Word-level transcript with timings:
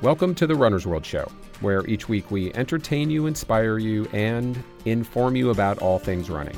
Welcome 0.00 0.36
to 0.36 0.46
the 0.46 0.54
Runner's 0.54 0.86
World 0.86 1.04
Show, 1.04 1.28
where 1.60 1.84
each 1.88 2.08
week 2.08 2.30
we 2.30 2.54
entertain 2.54 3.10
you, 3.10 3.26
inspire 3.26 3.78
you, 3.78 4.06
and 4.12 4.62
inform 4.84 5.34
you 5.34 5.50
about 5.50 5.80
all 5.80 5.98
things 5.98 6.30
running. 6.30 6.56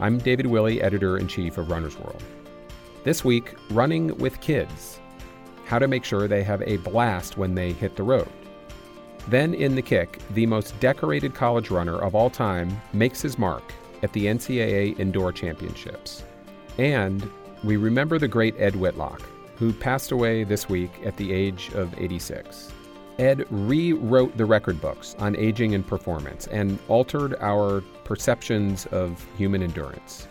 I'm 0.00 0.16
David 0.16 0.46
Willey, 0.46 0.80
editor 0.80 1.18
in 1.18 1.28
chief 1.28 1.58
of 1.58 1.70
Runner's 1.70 1.98
World. 1.98 2.22
This 3.02 3.22
week, 3.22 3.54
running 3.68 4.16
with 4.16 4.40
kids. 4.40 4.98
How 5.66 5.78
to 5.78 5.86
make 5.86 6.06
sure 6.06 6.26
they 6.26 6.42
have 6.42 6.62
a 6.62 6.78
blast 6.78 7.36
when 7.36 7.54
they 7.54 7.74
hit 7.74 7.96
the 7.96 8.02
road. 8.02 8.30
Then, 9.28 9.52
in 9.52 9.74
the 9.74 9.82
kick, 9.82 10.18
the 10.30 10.46
most 10.46 10.80
decorated 10.80 11.34
college 11.34 11.70
runner 11.70 11.98
of 11.98 12.14
all 12.14 12.30
time 12.30 12.80
makes 12.94 13.20
his 13.20 13.38
mark 13.38 13.74
at 14.02 14.10
the 14.14 14.24
NCAA 14.24 14.98
Indoor 14.98 15.32
Championships. 15.32 16.24
And 16.78 17.30
we 17.62 17.76
remember 17.76 18.18
the 18.18 18.26
great 18.26 18.58
Ed 18.58 18.74
Whitlock, 18.74 19.20
who 19.56 19.72
passed 19.72 20.12
away 20.12 20.44
this 20.44 20.68
week 20.68 20.90
at 21.04 21.16
the 21.16 21.32
age 21.32 21.70
of 21.74 21.94
86. 21.98 22.72
Ed 23.18 23.46
rewrote 23.50 24.36
the 24.36 24.44
record 24.44 24.80
books 24.80 25.14
on 25.18 25.36
aging 25.36 25.74
and 25.74 25.86
performance 25.86 26.48
and 26.48 26.78
altered 26.88 27.36
our 27.40 27.80
perceptions 28.02 28.86
of 28.86 29.24
human 29.36 29.62
endurance. 29.62 30.26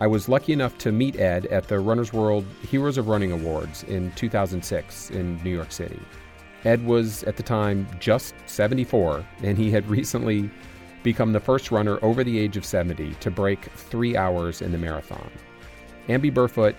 I 0.00 0.06
was 0.06 0.28
lucky 0.28 0.52
enough 0.52 0.78
to 0.78 0.92
meet 0.92 1.18
Ed 1.18 1.46
at 1.46 1.68
the 1.68 1.80
Runner's 1.80 2.12
World 2.12 2.46
Heroes 2.62 2.98
of 2.98 3.08
Running 3.08 3.32
Awards 3.32 3.82
in 3.84 4.12
2006 4.12 5.10
in 5.10 5.42
New 5.42 5.50
York 5.50 5.72
City. 5.72 6.00
Ed 6.64 6.84
was 6.86 7.24
at 7.24 7.36
the 7.36 7.42
time 7.42 7.86
just 7.98 8.34
74, 8.46 9.24
and 9.42 9.58
he 9.58 9.70
had 9.70 9.88
recently 9.88 10.50
become 11.02 11.32
the 11.32 11.40
first 11.40 11.70
runner 11.70 11.98
over 12.02 12.24
the 12.24 12.38
age 12.38 12.56
of 12.56 12.64
70 12.64 13.14
to 13.14 13.30
break 13.30 13.64
three 13.72 14.16
hours 14.16 14.62
in 14.62 14.72
the 14.72 14.78
marathon. 14.78 15.30
Amby 16.08 16.32
Burfoot 16.32 16.74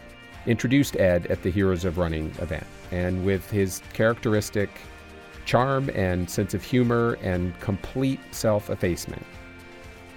introduced 0.46 0.96
Ed 0.98 1.28
at 1.28 1.44
the 1.44 1.50
Heroes 1.50 1.86
of 1.86 1.98
Running 1.98 2.32
event. 2.40 2.66
And 2.92 3.26
with 3.26 3.50
his 3.50 3.82
characteristic 3.94 4.70
charm 5.46 5.90
and 5.96 6.30
sense 6.30 6.54
of 6.54 6.64
humor 6.64 7.18
and 7.22 7.58
complete 7.60 8.20
self 8.32 8.70
effacement, 8.70 9.26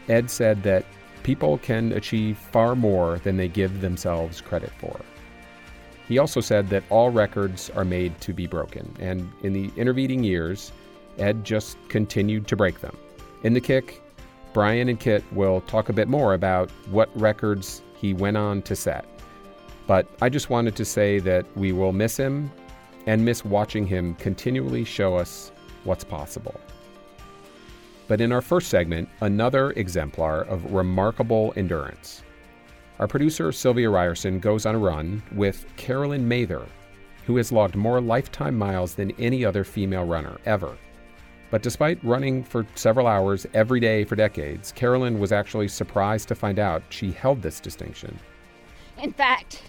Ed 0.08 0.30
said 0.30 0.62
that 0.62 0.84
people 1.22 1.58
can 1.58 1.92
achieve 1.92 2.36
far 2.36 2.74
more 2.74 3.18
than 3.20 3.36
they 3.36 3.48
give 3.48 3.80
themselves 3.80 4.40
credit 4.40 4.72
for. 4.78 5.00
He 6.08 6.18
also 6.18 6.40
said 6.40 6.68
that 6.70 6.82
all 6.90 7.10
records 7.10 7.70
are 7.70 7.84
made 7.84 8.20
to 8.20 8.32
be 8.32 8.46
broken, 8.46 8.94
and 8.98 9.30
in 9.42 9.52
the 9.52 9.70
intervening 9.76 10.24
years, 10.24 10.72
Ed 11.18 11.44
just 11.44 11.76
continued 11.88 12.46
to 12.48 12.56
break 12.56 12.80
them. 12.80 12.96
In 13.44 13.54
the 13.54 13.60
kick, 13.60 14.02
Brian 14.52 14.88
and 14.88 15.00
Kit 15.00 15.24
will 15.32 15.62
talk 15.62 15.88
a 15.88 15.92
bit 15.92 16.08
more 16.08 16.34
about 16.34 16.70
what 16.90 17.08
records 17.18 17.82
he 17.96 18.12
went 18.12 18.36
on 18.36 18.62
to 18.62 18.76
set. 18.76 19.06
But 19.86 20.06
I 20.20 20.28
just 20.28 20.50
wanted 20.50 20.76
to 20.76 20.84
say 20.84 21.18
that 21.20 21.44
we 21.56 21.72
will 21.72 21.92
miss 21.92 22.16
him 22.16 22.50
and 23.06 23.24
miss 23.24 23.44
watching 23.44 23.86
him 23.86 24.14
continually 24.14 24.84
show 24.84 25.16
us 25.16 25.52
what's 25.84 26.04
possible. 26.04 26.60
But 28.08 28.20
in 28.20 28.32
our 28.32 28.42
first 28.42 28.68
segment, 28.68 29.08
another 29.20 29.70
exemplar 29.72 30.42
of 30.42 30.72
remarkable 30.72 31.52
endurance. 31.56 32.22
Our 32.98 33.08
producer, 33.08 33.50
Sylvia 33.52 33.90
Ryerson, 33.90 34.38
goes 34.38 34.66
on 34.66 34.74
a 34.74 34.78
run 34.78 35.22
with 35.32 35.66
Carolyn 35.76 36.28
Mather, 36.28 36.66
who 37.26 37.36
has 37.36 37.50
logged 37.50 37.74
more 37.74 38.00
lifetime 38.00 38.56
miles 38.56 38.94
than 38.94 39.12
any 39.12 39.44
other 39.44 39.64
female 39.64 40.04
runner 40.04 40.38
ever. 40.44 40.76
But 41.50 41.62
despite 41.62 42.02
running 42.04 42.44
for 42.44 42.66
several 42.74 43.06
hours 43.06 43.46
every 43.54 43.80
day 43.80 44.04
for 44.04 44.16
decades, 44.16 44.72
Carolyn 44.72 45.18
was 45.18 45.32
actually 45.32 45.68
surprised 45.68 46.28
to 46.28 46.34
find 46.34 46.58
out 46.58 46.82
she 46.90 47.12
held 47.12 47.42
this 47.42 47.60
distinction. 47.60 48.18
In 48.98 49.12
fact, 49.12 49.62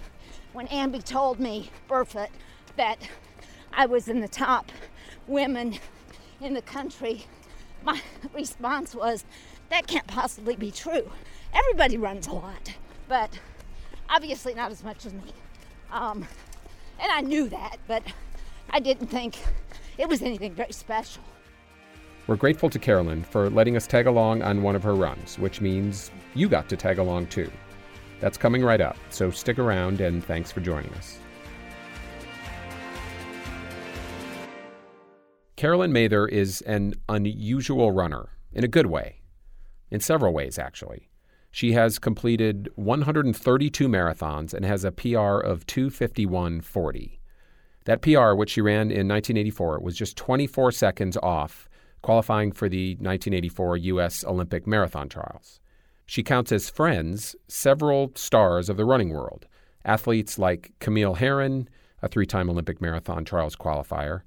when 0.54 0.68
Amby 0.68 1.04
told 1.04 1.40
me, 1.40 1.72
Burfoot, 1.90 2.30
that 2.78 2.98
I 3.74 3.86
was 3.86 4.08
in 4.08 4.22
the 4.22 4.28
top 4.28 4.72
women 5.28 5.78
in 6.42 6.54
the 6.54 6.62
country, 6.62 7.26
my 7.84 8.00
response 8.34 8.96
was, 8.96 9.26
that 9.70 9.88
can't 9.88 10.08
possibly 10.08 10.56
be 10.56 10.72
true. 10.72 11.12
Everybody 11.54 11.98
runs 11.98 12.28
a 12.28 12.34
lot, 12.34 12.74
but 13.08 13.40
obviously 14.10 14.54
not 14.54 14.72
as 14.72 14.84
much 14.84 15.06
as 15.06 15.14
me. 15.14 15.34
Um, 15.92 16.28
and 17.00 17.12
I 17.12 17.22
knew 17.22 17.50
that, 17.50 17.78
but 17.88 18.04
I 18.70 18.80
didn't 18.80 19.08
think 19.08 19.38
it 19.98 20.08
was 20.08 20.22
anything 20.22 20.54
very 20.54 20.74
special. 20.74 21.24
We're 22.26 22.36
grateful 22.36 22.70
to 22.70 22.80
Carolyn 22.80 23.24
for 23.24 23.50
letting 23.50 23.76
us 23.76 23.86
tag 23.86 24.08
along 24.08 24.44
on 24.44 24.62
one 24.62 24.76
of 24.76 24.84
her 24.84 24.96
runs, 24.96 25.38
which 25.38 25.60
means 25.60 26.10
you 26.36 26.48
got 26.48 26.70
to 26.70 26.78
tag 26.78 27.00
along 27.00 27.28
too. 27.28 27.52
That's 28.24 28.38
coming 28.38 28.64
right 28.64 28.80
up, 28.80 28.96
so 29.10 29.32
stick 29.32 29.60
around 29.60 30.00
and 30.00 30.24
thanks 30.24 30.50
for 30.50 30.62
joining 30.62 30.94
us. 30.94 31.20
Carolyn 35.58 35.92
Mather 35.92 36.26
is 36.26 36.62
an 36.62 36.94
unusual 37.10 37.92
runner 37.92 38.30
in 38.54 38.64
a 38.64 38.70
good 38.70 38.86
way, 38.86 39.20
in 39.92 40.00
several 40.00 40.32
ways, 40.32 40.58
actually. 40.58 41.10
She 41.52 41.74
has 41.74 42.00
completed 42.00 42.70
132 42.76 43.90
marathons 43.90 44.54
and 44.54 44.64
has 44.64 44.86
a 44.86 44.92
PR 44.94 45.42
of 45.42 45.68
251.40. 45.68 47.20
That 47.84 48.02
PR, 48.02 48.36
which 48.36 48.52
she 48.52 48.62
ran 48.62 48.84
in 48.84 49.10
1984, 49.10 49.82
was 49.82 49.98
just 49.98 50.16
24 50.16 50.72
seconds 50.72 51.18
off 51.22 51.68
qualifying 52.02 52.54
for 52.54 52.70
the 52.70 52.92
1984 52.92 53.76
U.S. 53.76 54.24
Olympic 54.24 54.66
marathon 54.66 55.10
trials. 55.10 55.60
She 56.06 56.24
counts 56.24 56.52
as 56.52 56.70
friends 56.70 57.36
several 57.48 58.12
stars 58.16 58.70
of 58.70 58.78
the 58.78 58.86
running 58.86 59.10
world, 59.10 59.48
athletes 59.86 60.38
like 60.38 60.72
Camille 60.80 61.16
Herron, 61.16 61.70
a 62.02 62.08
three 62.08 62.26
time 62.26 62.50
Olympic 62.50 62.82
marathon 62.82 63.26
trials 63.26 63.56
qualifier, 63.56 64.22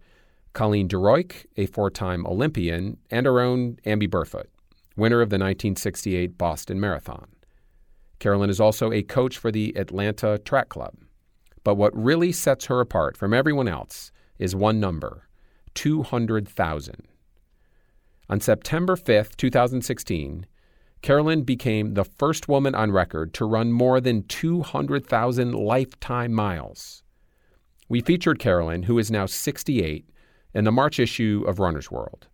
Colleen 0.53 0.89
De 0.89 0.97
Reuck, 0.97 1.45
a 1.57 1.67
four 1.67 1.91
time 1.91 2.27
Olympian, 2.27 2.97
and 3.11 3.27
her 3.27 3.41
own 3.41 3.77
Amby 3.85 4.09
Burfoot, 4.09 4.47
winner 4.97 5.21
of 5.21 5.31
the 5.31 5.35
1968 5.35 6.39
Boston 6.39 6.81
Marathon. 6.81 7.29
Carolyn 8.19 8.49
is 8.49 8.61
also 8.61 8.91
a 8.93 9.03
coach 9.03 9.37
for 9.37 9.53
the 9.53 9.77
Atlanta 9.77 10.39
Track 10.39 10.71
Club. 10.71 10.95
But 11.63 11.75
what 11.75 11.97
really 11.97 12.33
sets 12.33 12.67
her 12.67 12.81
apart 12.81 13.17
from 13.17 13.35
everyone 13.35 13.69
else 13.69 14.13
is 14.39 14.57
one 14.57 14.81
number 14.81 15.29
200,000. 15.75 17.07
On 18.29 18.41
September 18.41 18.97
5, 18.97 19.37
2016, 19.37 20.47
Carolyn 21.03 21.43
became 21.43 21.95
the 21.95 22.05
first 22.05 22.49
woman 22.49 22.75
on 22.75 22.91
record 22.91 23.33
to 23.35 23.45
run 23.45 23.71
more 23.73 24.01
than 24.01 24.25
200,000 24.25 25.55
lifetime 25.55 26.33
miles. 26.33 27.05
We 27.89 28.01
featured 28.01 28.41
Carolyn, 28.41 28.85
who 28.85 28.99
is 28.99 29.11
now 29.11 29.27
68, 29.27 30.09
in 30.55 30.65
the 30.65 30.73
March 30.73 30.99
issue 30.99 31.45
of 31.47 31.61
Runner's 31.61 31.91
World. 31.91 32.27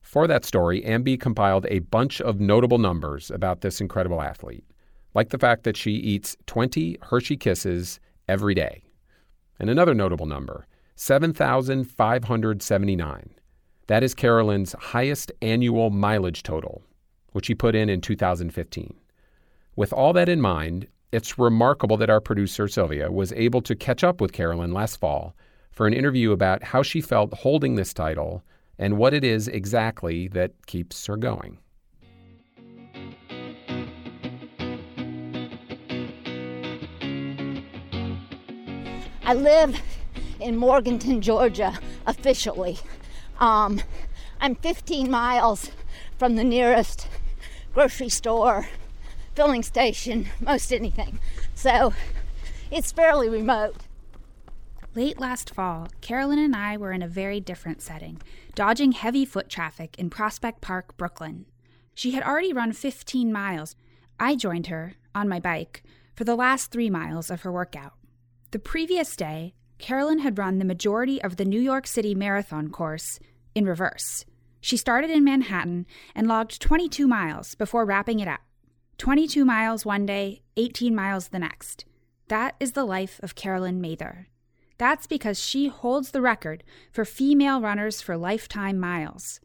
For 0.00 0.26
that 0.26 0.44
story, 0.44 0.82
Amby 0.82 1.20
compiled 1.20 1.66
a 1.68 1.80
bunch 1.80 2.20
of 2.20 2.40
notable 2.40 2.78
numbers 2.78 3.30
about 3.30 3.60
this 3.60 3.80
incredible 3.80 4.22
athlete, 4.22 4.64
like 5.14 5.28
the 5.28 5.38
fact 5.38 5.62
that 5.64 5.76
she 5.76 5.92
eats 5.92 6.36
20 6.46 6.96
Hershey 7.02 7.36
Kisses 7.36 8.00
every 8.26 8.54
day. 8.54 8.82
And 9.60 9.68
another 9.68 9.94
notable 9.94 10.26
number 10.26 10.66
7,579. 10.96 13.30
That 13.86 14.02
is 14.02 14.14
Carolyn's 14.14 14.72
highest 14.72 15.30
annual 15.40 15.90
mileage 15.90 16.42
total 16.42 16.82
which 17.32 17.46
he 17.46 17.54
put 17.54 17.74
in 17.74 17.88
in 17.88 18.00
2015. 18.00 18.94
With 19.76 19.92
all 19.92 20.12
that 20.12 20.28
in 20.28 20.40
mind, 20.40 20.88
it's 21.12 21.38
remarkable 21.38 21.96
that 21.96 22.10
our 22.10 22.20
producer, 22.20 22.68
Sylvia, 22.68 23.10
was 23.10 23.32
able 23.32 23.62
to 23.62 23.74
catch 23.74 24.04
up 24.04 24.20
with 24.20 24.32
Carolyn 24.32 24.72
last 24.72 24.96
fall 24.96 25.34
for 25.70 25.86
an 25.86 25.94
interview 25.94 26.32
about 26.32 26.62
how 26.62 26.82
she 26.82 27.00
felt 27.00 27.32
holding 27.32 27.76
this 27.76 27.94
title 27.94 28.42
and 28.78 28.98
what 28.98 29.14
it 29.14 29.24
is 29.24 29.48
exactly 29.48 30.28
that 30.28 30.52
keeps 30.66 31.06
her 31.06 31.16
going. 31.16 31.58
I 39.24 39.34
live 39.34 39.78
in 40.40 40.56
Morganton, 40.56 41.20
Georgia, 41.20 41.78
officially. 42.06 42.78
Um, 43.40 43.80
I'm 44.40 44.54
15 44.54 45.10
miles 45.10 45.70
from 46.18 46.36
the 46.36 46.44
nearest 46.44 47.08
grocery 47.78 48.08
store, 48.08 48.66
filling 49.36 49.62
station, 49.62 50.26
most 50.40 50.72
anything. 50.72 51.20
So 51.54 51.94
it's 52.72 52.90
fairly 52.90 53.28
remote. 53.28 53.84
Late 54.96 55.20
last 55.20 55.54
fall, 55.54 55.86
Carolyn 56.00 56.40
and 56.40 56.56
I 56.56 56.76
were 56.76 56.90
in 56.90 57.02
a 57.02 57.06
very 57.06 57.38
different 57.38 57.80
setting, 57.80 58.20
dodging 58.56 58.90
heavy 58.90 59.24
foot 59.24 59.48
traffic 59.48 59.96
in 59.96 60.10
Prospect 60.10 60.60
Park, 60.60 60.96
Brooklyn. 60.96 61.46
She 61.94 62.10
had 62.10 62.24
already 62.24 62.52
run 62.52 62.72
15 62.72 63.32
miles. 63.32 63.76
I 64.18 64.34
joined 64.34 64.66
her, 64.66 64.94
on 65.14 65.28
my 65.28 65.38
bike, 65.38 65.84
for 66.16 66.24
the 66.24 66.34
last 66.34 66.72
three 66.72 66.90
miles 66.90 67.30
of 67.30 67.42
her 67.42 67.52
workout. 67.52 67.92
The 68.50 68.58
previous 68.58 69.14
day, 69.14 69.54
Carolyn 69.78 70.18
had 70.18 70.36
run 70.36 70.58
the 70.58 70.64
majority 70.64 71.22
of 71.22 71.36
the 71.36 71.44
New 71.44 71.60
York 71.60 71.86
City 71.86 72.12
Marathon 72.12 72.70
course 72.70 73.20
in 73.54 73.66
reverse. 73.66 74.24
She 74.60 74.76
started 74.76 75.10
in 75.10 75.24
Manhattan 75.24 75.86
and 76.14 76.26
logged 76.26 76.60
22 76.60 77.06
miles 77.06 77.54
before 77.54 77.84
wrapping 77.84 78.20
it 78.20 78.28
up. 78.28 78.40
22 78.98 79.44
miles 79.44 79.84
one 79.84 80.04
day, 80.04 80.42
18 80.56 80.94
miles 80.94 81.28
the 81.28 81.38
next. 81.38 81.84
That 82.28 82.56
is 82.58 82.72
the 82.72 82.84
life 82.84 83.20
of 83.22 83.34
Carolyn 83.34 83.80
Mather. 83.80 84.28
That's 84.76 85.06
because 85.06 85.40
she 85.40 85.68
holds 85.68 86.10
the 86.10 86.20
record 86.20 86.64
for 86.92 87.04
female 87.04 87.60
runners 87.60 88.00
for 88.00 88.16
lifetime 88.16 88.78
miles. 88.78 89.40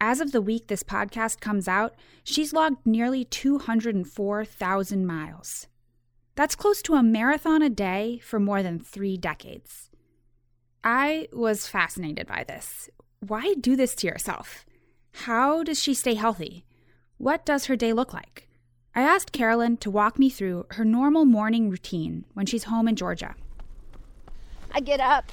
As 0.00 0.20
of 0.20 0.30
the 0.30 0.40
week 0.40 0.68
this 0.68 0.82
podcast 0.84 1.40
comes 1.40 1.66
out, 1.66 1.94
she's 2.22 2.52
logged 2.52 2.86
nearly 2.86 3.24
204,000 3.24 5.06
miles. 5.06 5.66
That's 6.36 6.54
close 6.54 6.82
to 6.82 6.94
a 6.94 7.02
marathon 7.02 7.62
a 7.62 7.68
day 7.68 8.20
for 8.22 8.38
more 8.38 8.62
than 8.62 8.78
three 8.78 9.16
decades. 9.16 9.90
I 10.84 11.26
was 11.32 11.66
fascinated 11.66 12.28
by 12.28 12.44
this. 12.46 12.88
Why 13.20 13.54
do 13.54 13.74
this 13.74 13.94
to 13.96 14.06
yourself? 14.06 14.64
How 15.12 15.64
does 15.64 15.82
she 15.82 15.92
stay 15.92 16.14
healthy? 16.14 16.64
What 17.16 17.44
does 17.44 17.66
her 17.66 17.74
day 17.74 17.92
look 17.92 18.14
like? 18.14 18.48
I 18.94 19.02
asked 19.02 19.32
Carolyn 19.32 19.76
to 19.78 19.90
walk 19.90 20.18
me 20.18 20.30
through 20.30 20.66
her 20.70 20.84
normal 20.84 21.24
morning 21.24 21.68
routine 21.68 22.24
when 22.34 22.46
she's 22.46 22.64
home 22.64 22.86
in 22.86 22.94
Georgia. 22.94 23.34
I 24.70 24.80
get 24.80 25.00
up, 25.00 25.32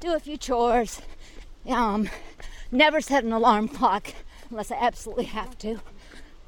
do 0.00 0.14
a 0.14 0.20
few 0.20 0.38
chores, 0.38 1.02
um, 1.68 2.08
never 2.70 3.00
set 3.00 3.24
an 3.24 3.32
alarm 3.32 3.68
clock 3.68 4.14
unless 4.50 4.70
I 4.70 4.76
absolutely 4.76 5.24
have 5.24 5.58
to. 5.58 5.80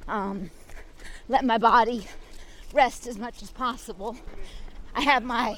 Um, 0.07 0.49
let 1.27 1.45
my 1.45 1.57
body 1.59 2.07
rest 2.73 3.05
as 3.05 3.17
much 3.17 3.43
as 3.43 3.51
possible. 3.51 4.17
I 4.95 5.01
have 5.01 5.23
my 5.23 5.57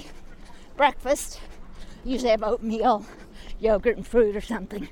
breakfast, 0.76 1.40
usually 2.04 2.30
I 2.30 2.32
have 2.32 2.44
oatmeal, 2.44 3.06
yogurt, 3.60 3.98
and 3.98 4.08
fruit 4.08 4.36
or 4.36 4.42
something, 4.42 4.90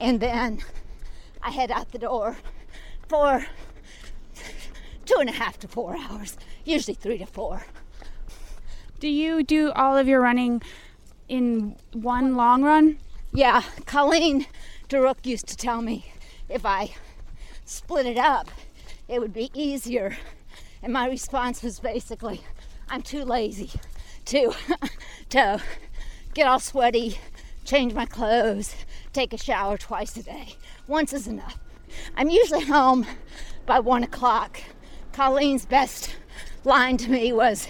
and 0.00 0.20
then 0.20 0.60
I 1.42 1.50
head 1.50 1.70
out 1.70 1.92
the 1.92 1.98
door 1.98 2.36
for 3.08 3.46
two 5.04 5.16
and 5.18 5.28
a 5.28 5.32
half 5.32 5.58
to 5.60 5.68
four 5.68 5.96
hours, 5.96 6.36
usually 6.64 6.94
three 6.94 7.18
to 7.18 7.26
four. 7.26 7.66
Do 8.98 9.08
you 9.08 9.42
do 9.42 9.72
all 9.72 9.96
of 9.96 10.08
your 10.08 10.20
running 10.20 10.62
in 11.28 11.76
one 11.92 12.34
long 12.34 12.62
run? 12.62 12.98
Yeah, 13.32 13.62
Colleen 13.84 14.46
De 14.88 14.96
Reuck 14.96 15.24
used 15.24 15.46
to 15.48 15.56
tell 15.56 15.82
me 15.82 16.12
if 16.48 16.64
I 16.64 16.94
split 17.64 18.06
it 18.06 18.18
up, 18.18 18.48
it 19.08 19.20
would 19.20 19.32
be 19.32 19.50
easier. 19.52 20.16
And 20.82 20.92
my 20.92 21.08
response 21.08 21.62
was 21.62 21.80
basically, 21.80 22.42
I'm 22.88 23.02
too 23.02 23.24
lazy 23.24 23.70
to 24.26 24.52
to 25.30 25.62
get 26.34 26.46
all 26.46 26.60
sweaty, 26.60 27.18
change 27.66 27.92
my 27.92 28.06
clothes, 28.06 28.74
take 29.12 29.32
a 29.32 29.38
shower 29.38 29.76
twice 29.76 30.16
a 30.16 30.22
day. 30.22 30.54
Once 30.86 31.12
is 31.12 31.26
enough. 31.26 31.58
I'm 32.16 32.30
usually 32.30 32.64
home 32.64 33.06
by 33.66 33.80
one 33.80 34.04
o'clock. 34.04 34.62
Colleen's 35.12 35.66
best 35.66 36.16
line 36.64 36.96
to 36.98 37.10
me 37.10 37.32
was, 37.32 37.68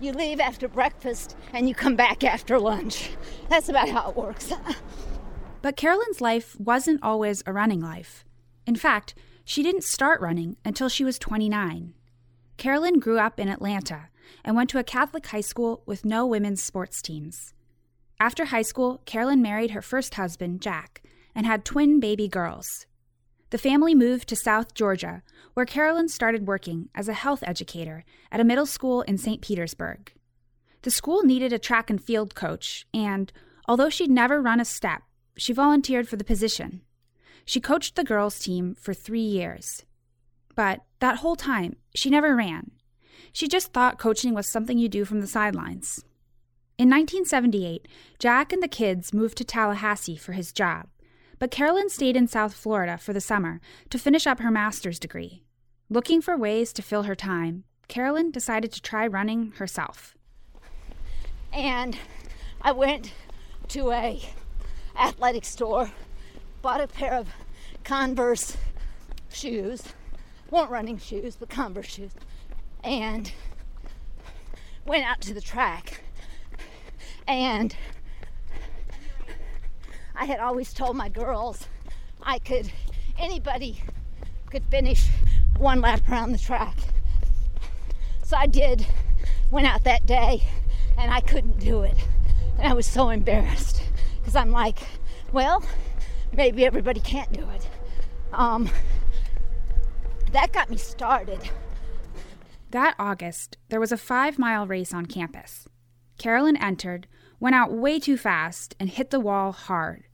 You 0.00 0.12
leave 0.12 0.40
after 0.40 0.68
breakfast 0.68 1.36
and 1.52 1.68
you 1.68 1.74
come 1.74 1.96
back 1.96 2.22
after 2.24 2.58
lunch. 2.58 3.10
That's 3.48 3.68
about 3.68 3.88
how 3.88 4.10
it 4.10 4.16
works. 4.16 4.52
But 5.62 5.76
Carolyn's 5.76 6.20
life 6.20 6.58
wasn't 6.58 7.04
always 7.04 7.40
a 7.46 7.52
running 7.52 7.80
life. 7.80 8.24
In 8.66 8.74
fact, 8.74 9.14
she 9.44 9.62
didn't 9.62 9.84
start 9.84 10.20
running 10.20 10.56
until 10.64 10.88
she 10.88 11.04
was 11.04 11.20
29. 11.20 11.94
Carolyn 12.56 12.98
grew 12.98 13.20
up 13.20 13.38
in 13.38 13.48
Atlanta 13.48 14.08
and 14.44 14.56
went 14.56 14.70
to 14.70 14.80
a 14.80 14.84
Catholic 14.84 15.24
high 15.24 15.40
school 15.40 15.84
with 15.86 16.04
no 16.04 16.26
women's 16.26 16.60
sports 16.60 17.00
teams. 17.00 17.54
After 18.22 18.44
high 18.44 18.62
school, 18.62 19.02
Carolyn 19.04 19.42
married 19.42 19.72
her 19.72 19.82
first 19.82 20.14
husband, 20.14 20.62
Jack, 20.62 21.02
and 21.34 21.44
had 21.44 21.64
twin 21.64 21.98
baby 21.98 22.28
girls. 22.28 22.86
The 23.50 23.58
family 23.58 23.96
moved 23.96 24.28
to 24.28 24.36
South 24.36 24.74
Georgia, 24.74 25.24
where 25.54 25.66
Carolyn 25.66 26.08
started 26.08 26.46
working 26.46 26.88
as 26.94 27.08
a 27.08 27.14
health 27.14 27.42
educator 27.44 28.04
at 28.30 28.38
a 28.38 28.44
middle 28.44 28.64
school 28.64 29.02
in 29.02 29.18
St. 29.18 29.42
Petersburg. 29.42 30.12
The 30.82 30.90
school 30.92 31.24
needed 31.24 31.52
a 31.52 31.58
track 31.58 31.90
and 31.90 32.00
field 32.00 32.36
coach, 32.36 32.86
and 32.94 33.32
although 33.66 33.90
she'd 33.90 34.08
never 34.08 34.40
run 34.40 34.60
a 34.60 34.64
step, 34.64 35.02
she 35.36 35.52
volunteered 35.52 36.08
for 36.08 36.14
the 36.14 36.22
position. 36.22 36.82
She 37.44 37.58
coached 37.58 37.96
the 37.96 38.04
girls' 38.04 38.38
team 38.38 38.76
for 38.76 38.94
three 38.94 39.18
years. 39.18 39.84
But 40.54 40.82
that 41.00 41.16
whole 41.16 41.34
time, 41.34 41.74
she 41.92 42.08
never 42.08 42.36
ran. 42.36 42.70
She 43.32 43.48
just 43.48 43.72
thought 43.72 43.98
coaching 43.98 44.32
was 44.32 44.46
something 44.46 44.78
you 44.78 44.88
do 44.88 45.04
from 45.04 45.22
the 45.22 45.26
sidelines. 45.26 46.04
In 46.78 46.88
1978, 46.88 47.86
Jack 48.18 48.52
and 48.52 48.62
the 48.62 48.68
kids 48.68 49.12
moved 49.12 49.36
to 49.38 49.44
Tallahassee 49.44 50.16
for 50.16 50.32
his 50.32 50.52
job, 50.52 50.88
but 51.38 51.50
Carolyn 51.50 51.90
stayed 51.90 52.16
in 52.16 52.26
South 52.26 52.54
Florida 52.54 52.96
for 52.96 53.12
the 53.12 53.20
summer 53.20 53.60
to 53.90 53.98
finish 53.98 54.26
up 54.26 54.40
her 54.40 54.50
master's 54.50 54.98
degree. 54.98 55.42
Looking 55.90 56.22
for 56.22 56.36
ways 56.36 56.72
to 56.72 56.82
fill 56.82 57.02
her 57.02 57.14
time, 57.14 57.64
Carolyn 57.88 58.30
decided 58.30 58.72
to 58.72 58.80
try 58.80 59.06
running 59.06 59.52
herself. 59.52 60.16
And 61.52 61.98
I 62.62 62.72
went 62.72 63.12
to 63.68 63.90
a 63.90 64.22
athletic 64.98 65.44
store, 65.44 65.90
bought 66.62 66.80
a 66.80 66.88
pair 66.88 67.12
of 67.12 67.28
Converse 67.84 68.56
shoes, 69.30 69.82
weren't 70.50 70.70
running 70.70 70.96
shoes, 70.96 71.36
but 71.36 71.50
Converse 71.50 71.86
shoes, 71.86 72.12
and 72.82 73.32
went 74.86 75.04
out 75.04 75.20
to 75.22 75.34
the 75.34 75.40
track. 75.40 76.02
And 77.26 77.74
I 80.14 80.24
had 80.24 80.40
always 80.40 80.72
told 80.72 80.96
my 80.96 81.08
girls 81.08 81.66
I 82.22 82.38
could, 82.38 82.70
anybody 83.18 83.82
could 84.50 84.64
finish 84.64 85.08
one 85.58 85.80
lap 85.80 86.00
around 86.08 86.32
the 86.32 86.38
track. 86.38 86.76
So 88.22 88.36
I 88.36 88.46
did, 88.46 88.86
went 89.50 89.66
out 89.66 89.84
that 89.84 90.06
day, 90.06 90.42
and 90.96 91.12
I 91.12 91.20
couldn't 91.20 91.58
do 91.58 91.82
it. 91.82 91.96
And 92.58 92.66
I 92.66 92.74
was 92.74 92.86
so 92.86 93.08
embarrassed 93.10 93.82
because 94.20 94.36
I'm 94.36 94.50
like, 94.50 94.78
well, 95.32 95.64
maybe 96.32 96.64
everybody 96.64 97.00
can't 97.00 97.32
do 97.32 97.48
it. 97.50 97.68
Um, 98.32 98.70
that 100.32 100.52
got 100.52 100.70
me 100.70 100.76
started. 100.76 101.50
That 102.70 102.94
August, 102.98 103.58
there 103.68 103.80
was 103.80 103.92
a 103.92 103.98
five 103.98 104.38
mile 104.38 104.66
race 104.66 104.94
on 104.94 105.06
campus. 105.06 105.68
Carolyn 106.22 106.56
entered, 106.58 107.08
went 107.40 107.56
out 107.56 107.72
way 107.72 107.98
too 107.98 108.16
fast, 108.16 108.76
and 108.78 108.88
hit 108.88 109.10
the 109.10 109.18
wall 109.18 109.50
hard. 109.50 110.04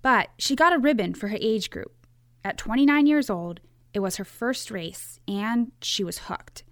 But 0.00 0.30
she 0.38 0.56
got 0.56 0.72
a 0.72 0.78
ribbon 0.78 1.12
for 1.12 1.28
her 1.28 1.36
age 1.42 1.68
group. 1.68 1.92
At 2.42 2.56
29 2.56 3.06
years 3.06 3.28
old, 3.28 3.60
it 3.92 4.00
was 4.00 4.16
her 4.16 4.24
first 4.24 4.70
race, 4.70 5.20
and 5.28 5.72
she 5.82 6.02
was 6.02 6.20
hooked. 6.20 6.64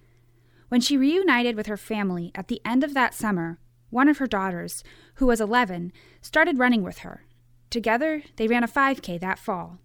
When 0.70 0.81
she 0.81 0.96
reunited 0.96 1.56
with 1.56 1.66
her 1.66 1.76
family 1.76 2.32
at 2.34 2.48
the 2.48 2.62
end 2.64 2.82
of 2.82 2.94
that 2.94 3.12
summer, 3.12 3.58
one 3.90 4.08
of 4.08 4.16
her 4.16 4.26
daughters, 4.26 4.82
who 5.16 5.26
was 5.26 5.42
11, 5.42 5.92
started 6.22 6.58
running 6.58 6.82
with 6.82 7.00
her. 7.00 7.26
Together, 7.69 8.23
they 8.37 8.49
ran 8.49 8.64
a 8.64 8.66
5K 8.66 9.20
that 9.20 9.38
fall. 9.38 9.76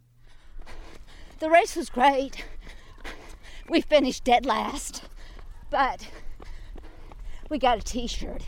The 1.39 1.49
race 1.49 1.75
was 1.75 1.89
great. 1.89 2.45
We 3.67 3.81
finished 3.81 4.23
dead 4.23 4.45
last, 4.45 5.03
but 5.69 6.07
we 7.49 7.59
got 7.59 7.77
a 7.77 7.81
t 7.81 8.07
shirt. 8.07 8.43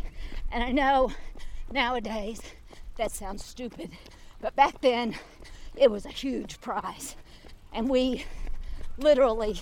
And 0.53 0.63
I 0.63 0.71
know 0.71 1.11
nowadays 1.71 2.39
that 2.97 3.09
sounds 3.11 3.43
stupid, 3.43 3.89
but 4.39 4.55
back 4.55 4.81
then 4.81 5.15
it 5.75 5.89
was 5.89 6.05
a 6.05 6.09
huge 6.09 6.61
prize. 6.61 7.15
And 7.73 7.89
we 7.89 8.25
literally 8.99 9.61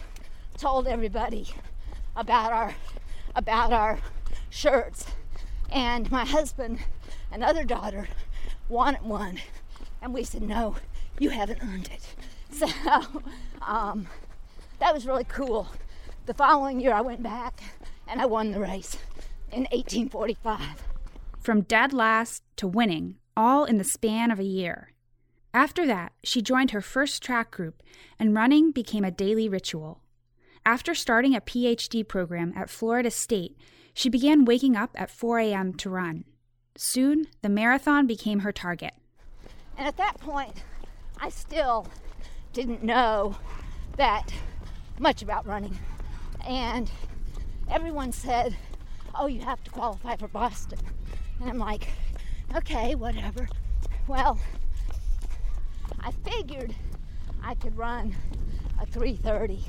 told 0.58 0.88
everybody 0.88 1.48
about 2.14 2.52
our 2.52 2.76
about 3.38 3.72
our 3.72 4.00
shirts. 4.50 5.06
And 5.72 6.12
my 6.12 6.26
husband 6.26 6.80
and 7.32 7.42
other 7.42 7.64
daughter 7.64 8.10
wanted 8.68 9.04
one. 9.04 9.40
And 10.02 10.14
we 10.14 10.26
said, 10.26 10.42
no, 10.42 10.76
you 11.20 11.30
haven't 11.30 11.64
earned 11.64 11.90
it. 11.90 12.16
So 12.54 12.68
um, 13.66 14.08
that 14.80 14.94
was 14.94 15.08
really 15.08 15.24
cool. 15.24 15.70
The 16.26 16.34
following 16.34 16.82
year, 16.82 16.94
I 16.94 17.00
went 17.00 17.24
back 17.24 17.64
and 18.10 18.22
I 18.22 18.26
won 18.26 18.52
the 18.52 18.60
race 18.60 18.98
in 19.52 19.64
1845. 19.72 20.84
From 21.40 21.62
dead 21.62 21.94
last 21.94 22.44
to 22.58 22.68
winning, 22.68 23.18
all 23.36 23.66
in 23.66 23.78
the 23.78 23.84
span 23.84 24.32
of 24.32 24.40
a 24.40 24.44
year. 24.44 24.92
After 25.54 25.86
that, 25.88 26.14
she 26.24 26.42
joined 26.42 26.72
her 26.72 26.82
first 26.82 27.22
track 27.22 27.52
group, 27.52 27.84
and 28.18 28.34
running 28.34 28.72
became 28.72 29.04
a 29.04 29.12
daily 29.12 29.50
ritual. 29.50 30.02
After 30.66 30.94
starting 30.94 31.36
a 31.36 31.42
PhD 31.42 32.08
program 32.08 32.54
at 32.56 32.70
Florida 32.70 33.12
State, 33.12 33.58
she 33.94 34.10
began 34.10 34.46
waking 34.46 34.76
up 34.76 34.92
at 34.96 35.10
4 35.10 35.40
a.m. 35.40 35.74
to 35.76 35.90
run. 35.90 36.24
Soon, 36.78 37.28
the 37.42 37.50
marathon 37.50 38.08
became 38.08 38.40
her 38.40 38.52
target. 38.52 38.94
And 39.78 39.88
at 39.88 39.98
that 39.98 40.20
point, 40.20 40.64
I 41.20 41.30
still 41.30 41.88
didn't 42.54 42.84
know 42.84 43.36
that 43.98 44.32
much 45.00 45.22
about 45.22 45.46
running. 45.46 45.78
And 46.48 46.90
everyone 47.70 48.12
said, 48.12 48.56
Oh, 49.14 49.28
you 49.28 49.42
have 49.42 49.64
to 49.64 49.72
qualify 49.72 50.16
for 50.16 50.28
Boston. 50.28 50.80
And 51.40 51.50
I'm 51.50 51.58
like, 51.58 51.88
Okay, 52.54 52.96
whatever. 52.96 53.48
Well, 54.10 54.38
I 56.02 56.12
figured 56.12 56.76
I 57.42 57.56
could 57.56 57.78
run 57.78 58.14
a 58.82 58.86
330, 58.86 59.64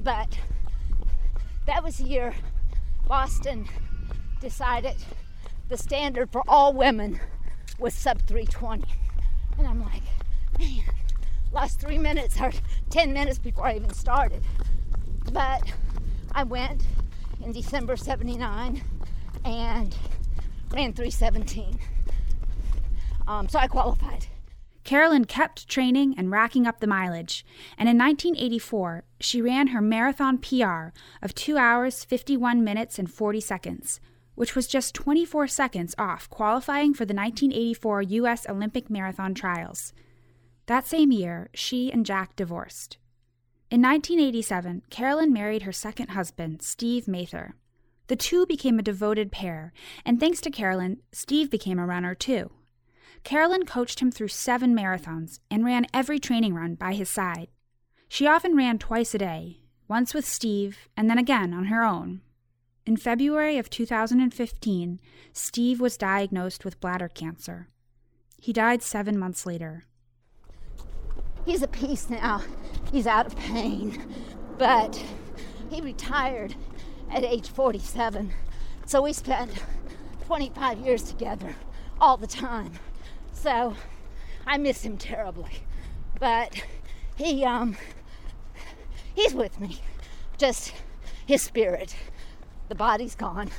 but 0.00 0.38
that 1.66 1.82
was 1.82 1.96
the 1.96 2.04
year 2.04 2.32
Boston 3.08 3.66
decided 4.40 4.94
the 5.68 5.76
standard 5.76 6.30
for 6.30 6.42
all 6.46 6.72
women 6.72 7.18
was 7.80 7.94
sub 7.94 8.22
320. 8.28 8.84
And 9.58 9.66
I'm 9.66 9.82
like, 9.82 10.02
man, 10.56 10.84
lost 11.52 11.80
three 11.80 11.98
minutes 11.98 12.40
or 12.40 12.52
10 12.90 13.12
minutes 13.12 13.40
before 13.40 13.66
I 13.66 13.74
even 13.74 13.92
started. 13.92 14.44
But 15.32 15.62
I 16.30 16.44
went 16.44 16.86
in 17.44 17.52
December 17.52 17.96
79 17.96 18.82
and 19.44 19.96
ran 20.72 20.92
317. 20.92 21.78
Um, 23.26 23.48
so 23.48 23.58
I 23.58 23.66
qualified. 23.66 24.26
Carolyn 24.82 25.24
kept 25.24 25.68
training 25.68 26.14
and 26.18 26.30
racking 26.30 26.66
up 26.66 26.80
the 26.80 26.86
mileage, 26.86 27.44
and 27.78 27.88
in 27.88 27.96
1984, 27.96 29.04
she 29.18 29.40
ran 29.40 29.68
her 29.68 29.80
marathon 29.80 30.36
PR 30.36 30.88
of 31.22 31.34
2 31.34 31.56
hours, 31.56 32.04
51 32.04 32.62
minutes, 32.62 32.98
and 32.98 33.10
40 33.10 33.40
seconds, 33.40 34.00
which 34.34 34.54
was 34.54 34.66
just 34.66 34.94
24 34.94 35.48
seconds 35.48 35.94
off 35.96 36.28
qualifying 36.28 36.92
for 36.92 37.06
the 37.06 37.14
1984 37.14 38.02
U.S. 38.02 38.46
Olympic 38.46 38.90
Marathon 38.90 39.32
Trials. 39.32 39.94
That 40.66 40.86
same 40.86 41.12
year, 41.12 41.48
she 41.54 41.90
and 41.90 42.04
Jack 42.04 42.36
divorced. 42.36 42.98
In 43.70 43.80
1987, 43.82 44.82
Carolyn 44.90 45.32
married 45.32 45.62
her 45.62 45.72
second 45.72 46.08
husband, 46.08 46.62
Steve 46.62 47.08
Mather. 47.08 47.54
The 48.06 48.16
two 48.16 48.46
became 48.46 48.78
a 48.78 48.82
devoted 48.82 49.32
pair, 49.32 49.72
and 50.04 50.20
thanks 50.20 50.40
to 50.42 50.50
Carolyn, 50.50 50.98
Steve 51.12 51.50
became 51.50 51.78
a 51.78 51.86
runner 51.86 52.14
too. 52.14 52.50
Carolyn 53.24 53.64
coached 53.64 54.00
him 54.00 54.10
through 54.10 54.28
seven 54.28 54.76
marathons 54.76 55.40
and 55.50 55.64
ran 55.64 55.86
every 55.94 56.18
training 56.18 56.54
run 56.54 56.74
by 56.74 56.92
his 56.92 57.08
side. 57.08 57.48
She 58.08 58.26
often 58.26 58.54
ran 58.54 58.78
twice 58.78 59.14
a 59.14 59.18
day, 59.18 59.60
once 59.88 60.12
with 60.12 60.26
Steve 60.26 60.88
and 60.96 61.08
then 61.08 61.18
again 61.18 61.54
on 61.54 61.66
her 61.66 61.82
own. 61.82 62.20
In 62.86 62.98
February 62.98 63.56
of 63.56 63.70
2015, 63.70 65.00
Steve 65.32 65.80
was 65.80 65.96
diagnosed 65.96 66.66
with 66.66 66.80
bladder 66.80 67.08
cancer. 67.08 67.68
He 68.38 68.52
died 68.52 68.82
seven 68.82 69.18
months 69.18 69.46
later. 69.46 69.84
He's 71.44 71.62
at 71.62 71.72
peace 71.72 72.08
now. 72.08 72.42
He's 72.90 73.06
out 73.06 73.26
of 73.26 73.36
pain. 73.36 74.14
But 74.56 75.02
he 75.70 75.80
retired 75.80 76.54
at 77.10 77.24
age 77.24 77.50
47. 77.50 78.32
So 78.86 79.02
we 79.02 79.12
spent 79.12 79.50
25 80.26 80.78
years 80.78 81.02
together 81.02 81.54
all 82.00 82.16
the 82.16 82.26
time. 82.26 82.72
So 83.32 83.74
I 84.46 84.56
miss 84.58 84.84
him 84.84 84.96
terribly. 84.96 85.62
But 86.18 86.64
he 87.16 87.44
um 87.44 87.76
he's 89.14 89.34
with 89.34 89.60
me. 89.60 89.80
Just 90.38 90.72
his 91.26 91.42
spirit. 91.42 91.94
The 92.68 92.74
body's 92.74 93.14
gone. 93.14 93.50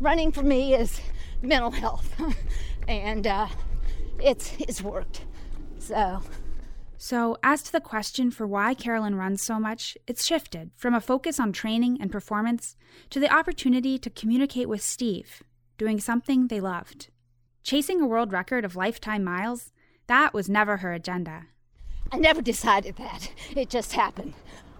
Running 0.00 0.32
for 0.32 0.42
me 0.42 0.74
is 0.74 1.00
mental 1.42 1.70
health. 1.70 2.14
and 2.88 3.26
uh, 3.26 3.48
it's 4.18 4.54
it's 4.58 4.80
worked. 4.80 5.25
So 5.86 6.22
so, 6.98 7.36
as 7.42 7.62
to 7.64 7.72
the 7.72 7.80
question 7.80 8.30
for 8.30 8.46
why 8.46 8.72
Carolyn 8.72 9.16
runs 9.16 9.42
so 9.42 9.60
much, 9.60 9.98
it's 10.06 10.24
shifted 10.24 10.70
from 10.76 10.94
a 10.94 11.00
focus 11.00 11.38
on 11.38 11.52
training 11.52 11.98
and 12.00 12.10
performance 12.10 12.74
to 13.10 13.20
the 13.20 13.32
opportunity 13.32 13.98
to 13.98 14.08
communicate 14.08 14.68
with 14.68 14.82
Steve, 14.82 15.42
doing 15.76 16.00
something 16.00 16.46
they 16.46 16.60
loved. 16.60 17.10
Chasing 17.62 18.00
a 18.00 18.06
world 18.06 18.32
record 18.32 18.64
of 18.64 18.76
lifetime 18.76 19.22
miles, 19.22 19.72
that 20.06 20.32
was 20.32 20.48
never 20.48 20.78
her 20.78 20.94
agenda. 20.94 21.46
I 22.10 22.18
never 22.18 22.40
decided 22.40 22.96
that. 22.96 23.30
It 23.54 23.68
just 23.68 23.92
happened. 23.92 24.32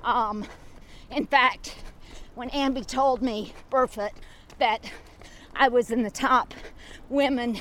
Um, 0.03 0.47
in 1.11 1.27
fact, 1.27 1.77
when 2.35 2.49
Amby 2.51 2.87
told 2.87 3.21
me, 3.21 3.53
Burfoot, 3.71 4.13
that 4.59 4.91
I 5.55 5.69
was 5.69 5.91
in 5.91 6.03
the 6.03 6.11
top 6.11 6.55
women 7.11 7.61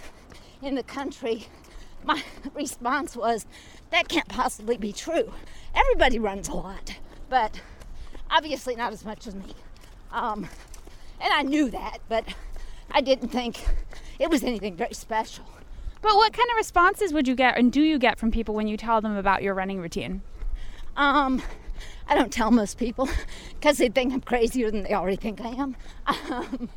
in 0.61 0.75
the 0.75 0.83
country, 0.83 1.47
my 2.05 2.23
response 2.53 3.15
was, 3.15 3.45
that 3.91 4.07
can't 4.07 4.27
possibly 4.27 4.77
be 4.77 4.93
true. 4.93 5.33
Everybody 5.73 6.19
runs 6.19 6.47
a 6.47 6.53
lot, 6.53 6.95
but 7.29 7.61
obviously 8.29 8.75
not 8.75 8.93
as 8.93 9.05
much 9.05 9.27
as 9.27 9.35
me. 9.35 9.53
Um, 10.11 10.47
and 11.19 11.33
I 11.33 11.43
knew 11.43 11.69
that, 11.71 11.99
but 12.07 12.25
I 12.91 13.01
didn't 13.01 13.29
think 13.29 13.65
it 14.19 14.29
was 14.29 14.43
anything 14.43 14.75
very 14.75 14.93
special. 14.93 15.45
But 16.01 16.15
what 16.15 16.33
kind 16.33 16.47
of 16.51 16.57
responses 16.57 17.13
would 17.13 17.27
you 17.27 17.35
get 17.35 17.57
and 17.57 17.71
do 17.71 17.81
you 17.81 17.97
get 17.97 18.19
from 18.19 18.31
people 18.31 18.53
when 18.53 18.67
you 18.67 18.77
tell 18.77 19.01
them 19.01 19.17
about 19.17 19.41
your 19.41 19.53
running 19.53 19.79
routine? 19.79 20.21
Um, 20.95 21.41
I 22.07 22.15
don't 22.15 22.31
tell 22.31 22.51
most 22.51 22.77
people 22.77 23.09
because 23.55 23.77
they 23.77 23.89
think 23.89 24.13
I'm 24.13 24.21
crazier 24.21 24.69
than 24.71 24.83
they 24.83 24.93
already 24.93 25.17
think 25.17 25.41
I 25.41 25.49
am. 25.49 25.75
Um, 26.05 26.69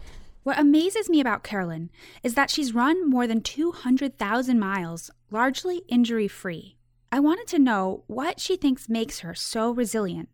what 0.44 0.58
amazes 0.58 1.10
me 1.10 1.20
about 1.20 1.42
Carolyn 1.42 1.90
is 2.22 2.34
that 2.34 2.50
she's 2.50 2.74
run 2.74 3.08
more 3.08 3.26
than 3.26 3.42
200,000 3.42 4.58
miles, 4.58 5.10
largely 5.30 5.82
injury 5.88 6.28
free. 6.28 6.76
I 7.10 7.20
wanted 7.20 7.46
to 7.48 7.58
know 7.58 8.04
what 8.06 8.40
she 8.40 8.56
thinks 8.56 8.88
makes 8.88 9.20
her 9.20 9.34
so 9.34 9.70
resilient. 9.70 10.28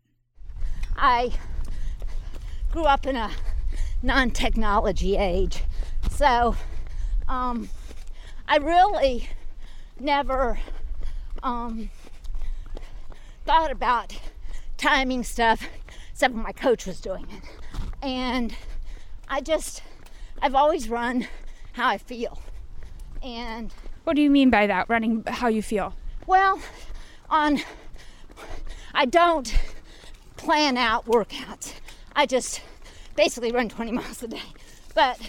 I 0.97 1.33
grew 2.71 2.83
up 2.83 3.05
in 3.05 3.15
a 3.15 3.31
non 4.01 4.31
technology 4.31 5.17
age, 5.17 5.63
so 6.09 6.55
um, 7.27 7.69
I 8.47 8.57
really 8.57 9.29
never 9.99 10.59
um, 11.43 11.89
thought 13.45 13.71
about 13.71 14.17
timing 14.77 15.23
stuff 15.23 15.67
except 16.11 16.33
when 16.33 16.43
my 16.43 16.51
coach 16.51 16.85
was 16.85 16.99
doing 17.01 17.27
it. 17.29 17.43
And 18.01 18.55
I 19.27 19.41
just, 19.41 19.81
I've 20.41 20.55
always 20.55 20.89
run 20.89 21.27
how 21.73 21.89
I 21.89 21.97
feel. 21.97 22.39
And 23.21 23.73
what 24.05 24.15
do 24.15 24.21
you 24.21 24.29
mean 24.29 24.49
by 24.49 24.67
that, 24.67 24.89
running 24.89 25.23
how 25.27 25.47
you 25.47 25.61
feel? 25.61 25.93
Well, 26.25 26.61
on 27.29 27.59
I 28.93 29.05
don't 29.05 29.53
plan 30.37 30.77
out 30.77 31.05
workouts. 31.05 31.73
I 32.15 32.25
just 32.25 32.61
basically 33.15 33.51
run 33.51 33.67
20 33.67 33.91
miles 33.91 34.23
a 34.23 34.27
day. 34.27 34.41
But 34.93 35.19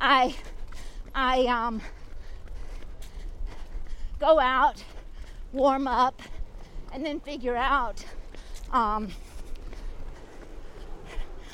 I 0.00 0.34
I 1.14 1.42
um 1.42 1.82
go 4.18 4.40
out, 4.40 4.82
warm 5.52 5.86
up, 5.86 6.22
and 6.92 7.04
then 7.04 7.20
figure 7.20 7.56
out 7.56 8.04
um, 8.72 9.08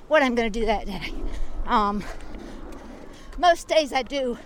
what 0.09 0.23
I'm 0.23 0.35
going 0.35 0.53
to 0.53 0.61
do 0.61 0.67
that 0.67 0.87
day. 0.87 1.13
Um, 1.67 2.05
most 3.39 3.67
days 3.67 3.93
I 3.93 4.03
do 4.03 4.39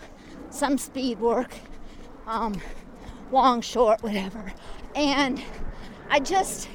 some 0.50 0.78
speed 0.78 1.20
work. 1.20 1.54
Um, 2.26 2.60
long, 3.30 3.60
short, 3.60 4.02
whatever. 4.02 4.52
And 4.94 5.42
I 6.10 6.20
just, 6.20 6.68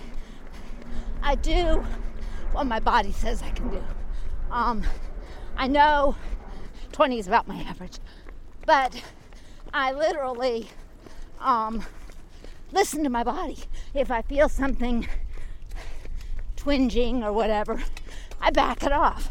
I 1.23 1.35
do 1.35 1.85
what 2.51 2.65
my 2.65 2.79
body 2.79 3.11
says 3.11 3.41
I 3.41 3.51
can 3.51 3.69
do. 3.69 3.83
Um, 4.51 4.83
I 5.55 5.67
know 5.67 6.15
20 6.91 7.19
is 7.19 7.27
about 7.27 7.47
my 7.47 7.57
average, 7.61 7.99
but 8.65 9.01
I 9.73 9.91
literally 9.91 10.69
um, 11.39 11.85
listen 12.71 13.03
to 13.03 13.09
my 13.09 13.23
body. 13.23 13.57
If 13.93 14.11
I 14.11 14.21
feel 14.21 14.49
something 14.49 15.07
twinging 16.55 17.23
or 17.23 17.31
whatever, 17.31 17.81
I 18.41 18.51
back 18.51 18.83
it 18.83 18.91
off. 18.91 19.29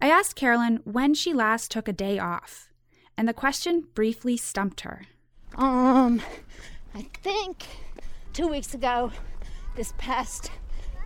I 0.00 0.08
asked 0.08 0.34
Carolyn 0.34 0.80
when 0.84 1.14
she 1.14 1.32
last 1.32 1.70
took 1.70 1.88
a 1.88 1.92
day 1.92 2.18
off, 2.18 2.70
and 3.16 3.28
the 3.28 3.34
question 3.34 3.84
briefly 3.94 4.36
stumped 4.36 4.80
her. 4.80 5.02
Um, 5.56 6.22
I 6.94 7.02
think 7.22 7.66
two 8.32 8.46
weeks 8.46 8.72
ago, 8.72 9.10
this 9.74 9.92
past 9.98 10.50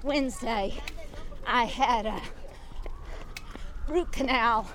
Wednesday, 0.03 0.75
I 1.47 1.65
had 1.65 2.05
a 2.07 2.21
root 3.89 4.13
canal 4.13 4.69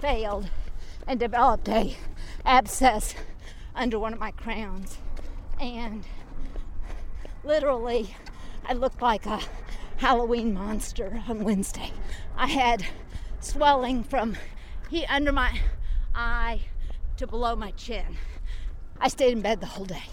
failed 0.00 0.48
and 1.08 1.18
developed 1.18 1.68
a 1.68 1.96
abscess 2.44 3.14
under 3.74 3.98
one 3.98 4.12
of 4.12 4.20
my 4.20 4.30
crowns. 4.30 4.98
And 5.60 6.04
literally, 7.42 8.14
I 8.64 8.74
looked 8.74 9.02
like 9.02 9.26
a 9.26 9.40
Halloween 9.96 10.54
monster 10.54 11.22
on 11.28 11.42
Wednesday. 11.42 11.90
I 12.36 12.46
had 12.46 12.86
swelling 13.40 14.04
from 14.04 14.36
here 14.88 15.06
under 15.08 15.32
my 15.32 15.60
eye 16.14 16.60
to 17.16 17.26
below 17.26 17.56
my 17.56 17.72
chin. 17.72 18.16
I 19.00 19.08
stayed 19.08 19.32
in 19.32 19.40
bed 19.40 19.60
the 19.60 19.66
whole 19.66 19.84
day. 19.84 20.04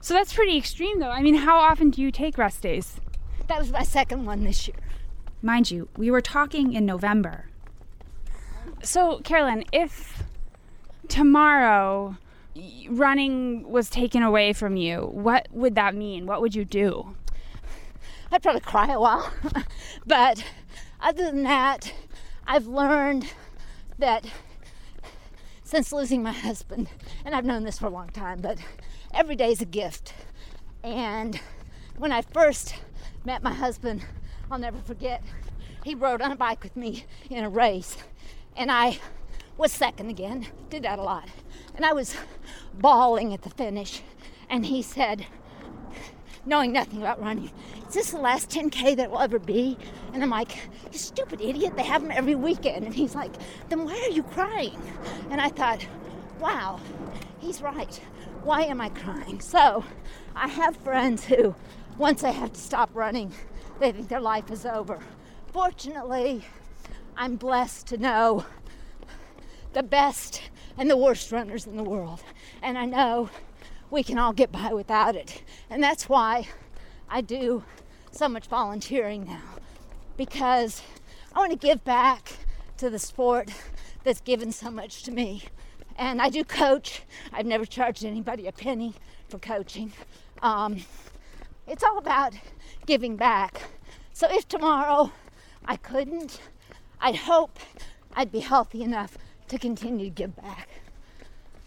So 0.00 0.14
that's 0.14 0.32
pretty 0.32 0.56
extreme, 0.56 1.00
though. 1.00 1.10
I 1.10 1.22
mean, 1.22 1.34
how 1.34 1.58
often 1.58 1.90
do 1.90 2.02
you 2.02 2.10
take 2.10 2.36
rest 2.36 2.62
days? 2.62 3.00
That 3.48 3.58
was 3.58 3.70
my 3.70 3.82
second 3.82 4.26
one 4.26 4.44
this 4.44 4.68
year. 4.68 4.76
Mind 5.42 5.70
you, 5.70 5.88
we 5.96 6.10
were 6.10 6.20
talking 6.20 6.72
in 6.72 6.86
November. 6.86 7.46
So, 8.82 9.20
Carolyn, 9.20 9.64
if 9.72 10.22
tomorrow 11.08 12.16
running 12.88 13.68
was 13.68 13.90
taken 13.90 14.22
away 14.22 14.52
from 14.52 14.76
you, 14.76 15.08
what 15.12 15.48
would 15.50 15.74
that 15.74 15.94
mean? 15.94 16.26
What 16.26 16.40
would 16.40 16.54
you 16.54 16.64
do? 16.64 17.14
I'd 18.30 18.42
probably 18.42 18.60
cry 18.60 18.92
a 18.92 19.00
while. 19.00 19.32
but 20.06 20.44
other 21.00 21.24
than 21.24 21.42
that, 21.44 21.92
I've 22.46 22.66
learned 22.66 23.32
that 23.98 24.26
since 25.74 25.92
losing 25.92 26.22
my 26.22 26.30
husband, 26.30 26.88
and 27.24 27.34
I've 27.34 27.44
known 27.44 27.64
this 27.64 27.80
for 27.80 27.86
a 27.86 27.90
long 27.90 28.08
time, 28.10 28.40
but 28.40 28.58
every 29.12 29.34
day 29.34 29.50
is 29.50 29.60
a 29.60 29.64
gift. 29.64 30.14
And 30.84 31.40
when 31.98 32.12
I 32.12 32.22
first 32.22 32.76
met 33.24 33.42
my 33.42 33.52
husband, 33.52 34.06
I'll 34.48 34.60
never 34.60 34.78
forget, 34.78 35.20
he 35.82 35.96
rode 35.96 36.22
on 36.22 36.30
a 36.30 36.36
bike 36.36 36.62
with 36.62 36.76
me 36.76 37.06
in 37.28 37.42
a 37.42 37.50
race, 37.50 37.96
and 38.56 38.70
I 38.70 39.00
was 39.56 39.72
second 39.72 40.10
again, 40.10 40.46
did 40.70 40.84
that 40.84 41.00
a 41.00 41.02
lot. 41.02 41.28
And 41.74 41.84
I 41.84 41.92
was 41.92 42.16
bawling 42.72 43.34
at 43.34 43.42
the 43.42 43.50
finish, 43.50 44.00
and 44.48 44.66
he 44.66 44.80
said, 44.80 45.26
knowing 46.46 46.72
nothing 46.72 47.00
about 47.00 47.20
running, 47.20 47.50
Is 47.94 48.06
this 48.06 48.10
the 48.10 48.18
last 48.18 48.50
10K 48.50 48.96
that 48.96 49.08
will 49.08 49.20
ever 49.20 49.38
be? 49.38 49.78
And 50.12 50.20
I'm 50.20 50.30
like, 50.30 50.68
You 50.90 50.98
stupid 50.98 51.40
idiot, 51.40 51.76
they 51.76 51.84
have 51.84 52.02
them 52.02 52.10
every 52.10 52.34
weekend. 52.34 52.84
And 52.84 52.92
he's 52.92 53.14
like, 53.14 53.30
Then 53.68 53.84
why 53.84 53.92
are 53.92 54.10
you 54.10 54.24
crying? 54.24 54.76
And 55.30 55.40
I 55.40 55.48
thought, 55.48 55.86
Wow, 56.40 56.80
he's 57.38 57.62
right. 57.62 57.94
Why 58.42 58.62
am 58.62 58.80
I 58.80 58.88
crying? 58.88 59.40
So 59.40 59.84
I 60.34 60.48
have 60.48 60.76
friends 60.78 61.24
who, 61.24 61.54
once 61.96 62.22
they 62.22 62.32
have 62.32 62.52
to 62.54 62.60
stop 62.60 62.90
running, 62.94 63.32
they 63.78 63.92
think 63.92 64.08
their 64.08 64.20
life 64.20 64.50
is 64.50 64.66
over. 64.66 64.98
Fortunately, 65.52 66.44
I'm 67.16 67.36
blessed 67.36 67.86
to 67.86 67.96
know 67.96 68.44
the 69.72 69.84
best 69.84 70.42
and 70.76 70.90
the 70.90 70.96
worst 70.96 71.30
runners 71.30 71.64
in 71.64 71.76
the 71.76 71.84
world. 71.84 72.24
And 72.60 72.76
I 72.76 72.86
know 72.86 73.30
we 73.88 74.02
can 74.02 74.18
all 74.18 74.32
get 74.32 74.50
by 74.50 74.72
without 74.72 75.14
it. 75.14 75.44
And 75.70 75.80
that's 75.80 76.08
why 76.08 76.48
I 77.08 77.20
do 77.20 77.62
so 78.14 78.28
much 78.28 78.46
volunteering 78.46 79.24
now 79.24 79.42
because 80.16 80.82
I 81.34 81.38
want 81.38 81.52
to 81.52 81.58
give 81.58 81.84
back 81.84 82.32
to 82.78 82.88
the 82.88 82.98
sport 82.98 83.50
that's 84.04 84.20
given 84.20 84.52
so 84.52 84.70
much 84.70 85.02
to 85.04 85.10
me. 85.10 85.44
And 85.96 86.20
I 86.20 86.28
do 86.28 86.44
coach. 86.44 87.02
I've 87.32 87.46
never 87.46 87.64
charged 87.64 88.04
anybody 88.04 88.46
a 88.46 88.52
penny 88.52 88.94
for 89.28 89.38
coaching. 89.38 89.92
Um, 90.42 90.78
it's 91.66 91.82
all 91.82 91.98
about 91.98 92.34
giving 92.86 93.16
back. 93.16 93.62
So 94.12 94.28
if 94.30 94.46
tomorrow 94.46 95.12
I 95.64 95.76
couldn't, 95.76 96.40
I'd 97.00 97.16
hope 97.16 97.58
I'd 98.14 98.30
be 98.30 98.40
healthy 98.40 98.82
enough 98.82 99.18
to 99.48 99.58
continue 99.58 100.06
to 100.06 100.10
give 100.10 100.36
back. 100.36 100.68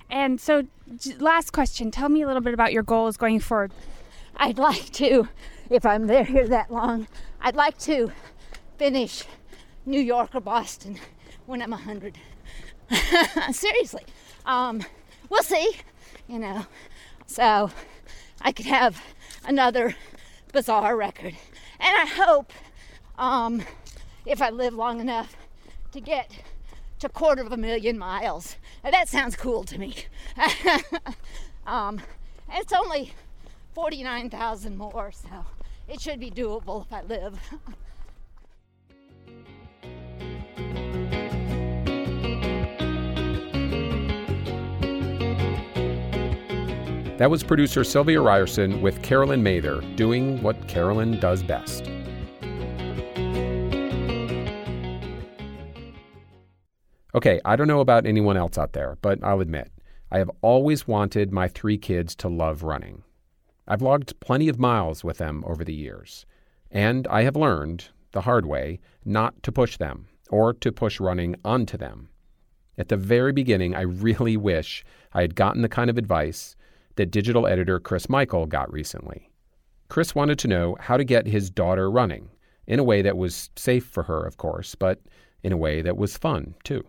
And 0.10 0.40
so, 0.40 0.64
last 1.20 1.52
question 1.52 1.92
tell 1.92 2.08
me 2.08 2.22
a 2.22 2.28
little 2.28 2.42
bit 2.42 2.54
about 2.54 2.72
your 2.72 2.84
goals 2.84 3.18
going 3.18 3.42
forward. 3.42 3.74
I'd 4.36 4.58
like 4.58 4.92
to, 4.94 5.28
if 5.70 5.86
I'm 5.86 6.08
there 6.08 6.24
here 6.34 6.48
that 6.48 6.72
long, 6.72 7.08
I'd 7.42 7.56
like 7.56 7.78
to 7.80 8.12
finish 8.78 9.24
New 9.86 10.02
York 10.02 10.36
or 10.36 10.42
Boston 10.42 11.00
when 11.46 11.62
I'm 11.62 11.72
100. 11.72 12.18
Seriously. 13.52 14.04
Um, 14.46 14.84
we'll 15.30 15.44
see, 15.44 15.72
you 16.28 16.40
know. 16.40 16.66
So 17.26 17.72
I 18.42 18.52
could 18.52 18.66
have 18.66 19.02
another 19.46 19.96
bizarre 20.52 20.96
record. 20.96 21.36
And 21.80 21.98
I 21.98 22.06
hope, 22.06 22.54
um, 23.18 23.64
if 24.26 24.42
I 24.42 24.50
live 24.50 24.74
long 24.74 25.00
enough, 25.00 25.36
to 25.92 26.02
get 26.02 26.32
to 27.00 27.10
quarter 27.10 27.42
of 27.42 27.52
a 27.52 27.58
million 27.58 27.98
miles. 27.98 28.58
Now, 28.84 28.92
that 28.92 29.08
sounds 29.08 29.36
cool 29.36 29.64
to 29.66 29.78
me. 29.78 29.96
um, 31.68 32.02
it's 32.52 32.74
only 32.74 33.14
49,000 33.78 34.76
more, 34.76 35.12
so 35.12 35.30
it 35.88 36.02
should 36.02 36.20
be 36.20 36.32
doable 36.32 36.84
if 36.84 36.92
I 36.92 37.04
live. 37.04 37.40
That 47.20 47.30
was 47.30 47.44
producer 47.44 47.84
Sylvia 47.84 48.20
Ryerson 48.20 48.82
with 48.82 49.04
Carolyn 49.04 49.44
Mather 49.44 49.82
doing 49.96 50.42
what 50.42 50.68
Carolyn 50.68 51.20
does 51.20 51.44
best. 51.44 51.84
Okay, 57.14 57.40
I 57.46 57.56
don't 57.56 57.68
know 57.68 57.82
about 57.82 58.08
anyone 58.08 58.38
else 58.38 58.58
out 58.58 58.74
there, 58.74 58.98
but 59.04 59.24
I'll 59.24 59.42
admit, 59.42 59.72
I 60.12 60.18
have 60.18 60.32
always 60.42 60.88
wanted 60.88 61.32
my 61.32 61.48
three 61.48 61.78
kids 61.78 62.16
to 62.16 62.28
love 62.28 62.64
running. 62.64 63.04
I've 63.68 63.82
logged 63.82 64.20
plenty 64.20 64.48
of 64.48 64.60
miles 64.60 65.04
with 65.04 65.18
them 65.18 65.44
over 65.46 65.64
the 65.64 65.74
years, 65.74 66.26
and 66.72 67.08
I 67.08 67.24
have 67.24 67.36
learned, 67.36 67.90
the 68.12 68.22
hard 68.22 68.46
way, 68.46 68.80
not 69.04 69.44
to 69.44 69.52
push 69.52 69.78
them 69.78 70.08
or 70.30 70.54
to 70.54 70.72
push 70.72 71.00
running 71.00 71.36
onto 71.44 71.78
them. 71.78 72.10
At 72.78 72.90
the 72.90 72.98
very 72.98 73.34
beginning, 73.34 73.76
I 73.76 73.82
really 73.82 74.38
wish 74.52 74.86
I 75.14 75.22
had 75.22 75.36
gotten 75.36 75.62
the 75.62 75.70
kind 75.70 75.90
of 75.90 75.98
advice 75.98 76.56
that 76.96 77.12
digital 77.12 77.46
editor 77.48 77.80
Chris 77.80 78.10
Michael 78.10 78.46
got 78.46 78.72
recently. 78.72 79.30
Chris 79.90 80.16
wanted 80.16 80.40
to 80.40 80.48
know 80.48 80.76
how 80.80 80.98
to 80.98 81.04
get 81.04 81.28
his 81.28 81.50
daughter 81.50 81.90
running 81.90 82.30
in 82.68 82.80
a 82.80 82.84
way 82.84 83.02
that 83.02 83.18
was 83.18 83.50
safe 83.56 83.86
for 83.86 84.04
her, 84.04 84.26
of 84.26 84.38
course, 84.38 84.76
but 84.76 85.00
in 85.44 85.54
a 85.54 85.58
way 85.58 85.82
that 85.82 85.98
was 85.98 86.18
fun, 86.18 86.56
too. 86.64 86.84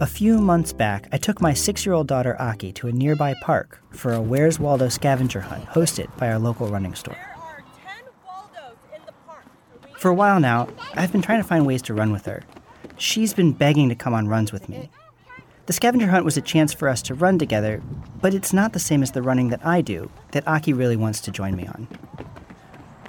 A 0.00 0.06
few 0.06 0.38
months 0.38 0.72
back, 0.72 1.08
I 1.10 1.16
took 1.16 1.40
my 1.40 1.52
six 1.52 1.84
year 1.84 1.92
old 1.92 2.06
daughter 2.06 2.36
Aki 2.40 2.70
to 2.74 2.86
a 2.86 2.92
nearby 2.92 3.34
park 3.42 3.82
for 3.90 4.12
a 4.12 4.20
Where's 4.20 4.60
Waldo 4.60 4.88
scavenger 4.88 5.40
hunt 5.40 5.64
hosted 5.64 6.16
by 6.16 6.30
our 6.30 6.38
local 6.38 6.68
running 6.68 6.94
store. 6.94 7.16
For 9.98 10.08
a 10.08 10.14
while 10.14 10.38
now, 10.38 10.68
I've 10.94 11.10
been 11.10 11.20
trying 11.20 11.42
to 11.42 11.48
find 11.48 11.66
ways 11.66 11.82
to 11.82 11.94
run 11.94 12.12
with 12.12 12.26
her. 12.26 12.44
She's 12.96 13.34
been 13.34 13.50
begging 13.50 13.88
to 13.88 13.96
come 13.96 14.14
on 14.14 14.28
runs 14.28 14.52
with 14.52 14.68
me. 14.68 14.88
The 15.66 15.72
scavenger 15.72 16.06
hunt 16.06 16.24
was 16.24 16.36
a 16.36 16.42
chance 16.42 16.72
for 16.72 16.88
us 16.88 17.02
to 17.02 17.14
run 17.14 17.40
together, 17.40 17.82
but 18.20 18.34
it's 18.34 18.52
not 18.52 18.74
the 18.74 18.78
same 18.78 19.02
as 19.02 19.10
the 19.10 19.22
running 19.22 19.48
that 19.48 19.66
I 19.66 19.80
do, 19.80 20.12
that 20.30 20.46
Aki 20.46 20.74
really 20.74 20.96
wants 20.96 21.20
to 21.22 21.32
join 21.32 21.56
me 21.56 21.66
on. 21.66 21.88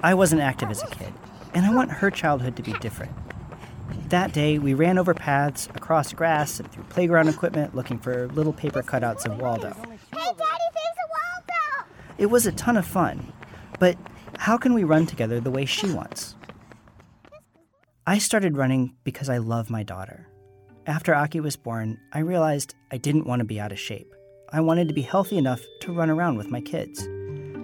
I 0.01 0.15
wasn't 0.15 0.41
active 0.41 0.71
as 0.71 0.81
a 0.81 0.87
kid, 0.87 1.13
and 1.53 1.67
I 1.67 1.73
want 1.73 1.91
her 1.91 2.09
childhood 2.09 2.55
to 2.55 2.63
be 2.63 2.73
different. 2.73 3.11
That 4.09 4.33
day, 4.33 4.57
we 4.57 4.73
ran 4.73 4.97
over 4.97 5.13
paths, 5.13 5.67
across 5.75 6.13
grass, 6.13 6.59
and 6.59 6.71
through 6.71 6.83
playground 6.85 7.27
equipment 7.29 7.75
looking 7.75 7.99
for 7.99 8.27
little 8.29 8.53
paper 8.53 8.81
cutouts 8.81 9.25
of 9.25 9.39
Waldo. 9.39 9.73
Hey, 9.73 9.85
Daddy, 10.11 10.35
there's 10.37 10.97
a 10.97 11.07
Waldo! 11.13 11.89
It 12.17 12.25
was 12.27 12.47
a 12.47 12.51
ton 12.51 12.77
of 12.77 12.85
fun, 12.85 13.31
but 13.79 13.97
how 14.37 14.57
can 14.57 14.73
we 14.73 14.83
run 14.83 15.05
together 15.05 15.39
the 15.39 15.51
way 15.51 15.65
she 15.65 15.91
wants? 15.91 16.35
I 18.07 18.17
started 18.17 18.57
running 18.57 18.95
because 19.03 19.29
I 19.29 19.37
love 19.37 19.69
my 19.69 19.83
daughter. 19.83 20.27
After 20.87 21.13
Aki 21.13 21.41
was 21.41 21.55
born, 21.55 21.99
I 22.13 22.19
realized 22.19 22.73
I 22.91 22.97
didn't 22.97 23.27
want 23.27 23.41
to 23.41 23.45
be 23.45 23.59
out 23.59 23.71
of 23.71 23.79
shape. 23.79 24.15
I 24.51 24.61
wanted 24.61 24.87
to 24.87 24.95
be 24.95 25.03
healthy 25.03 25.37
enough 25.37 25.61
to 25.81 25.93
run 25.93 26.09
around 26.09 26.37
with 26.37 26.49
my 26.49 26.61
kids. 26.61 27.07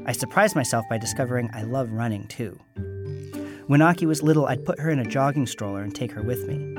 I 0.05 0.11
surprised 0.11 0.55
myself 0.55 0.85
by 0.87 0.99
discovering 0.99 1.49
I 1.51 1.63
love 1.63 1.91
running 1.91 2.27
too. 2.27 2.59
When 3.67 3.81
Aki 3.81 4.05
was 4.05 4.21
little, 4.21 4.45
I'd 4.45 4.63
put 4.63 4.79
her 4.79 4.91
in 4.91 4.99
a 4.99 5.05
jogging 5.05 5.47
stroller 5.47 5.81
and 5.81 5.93
take 5.93 6.11
her 6.11 6.21
with 6.21 6.47
me. 6.47 6.77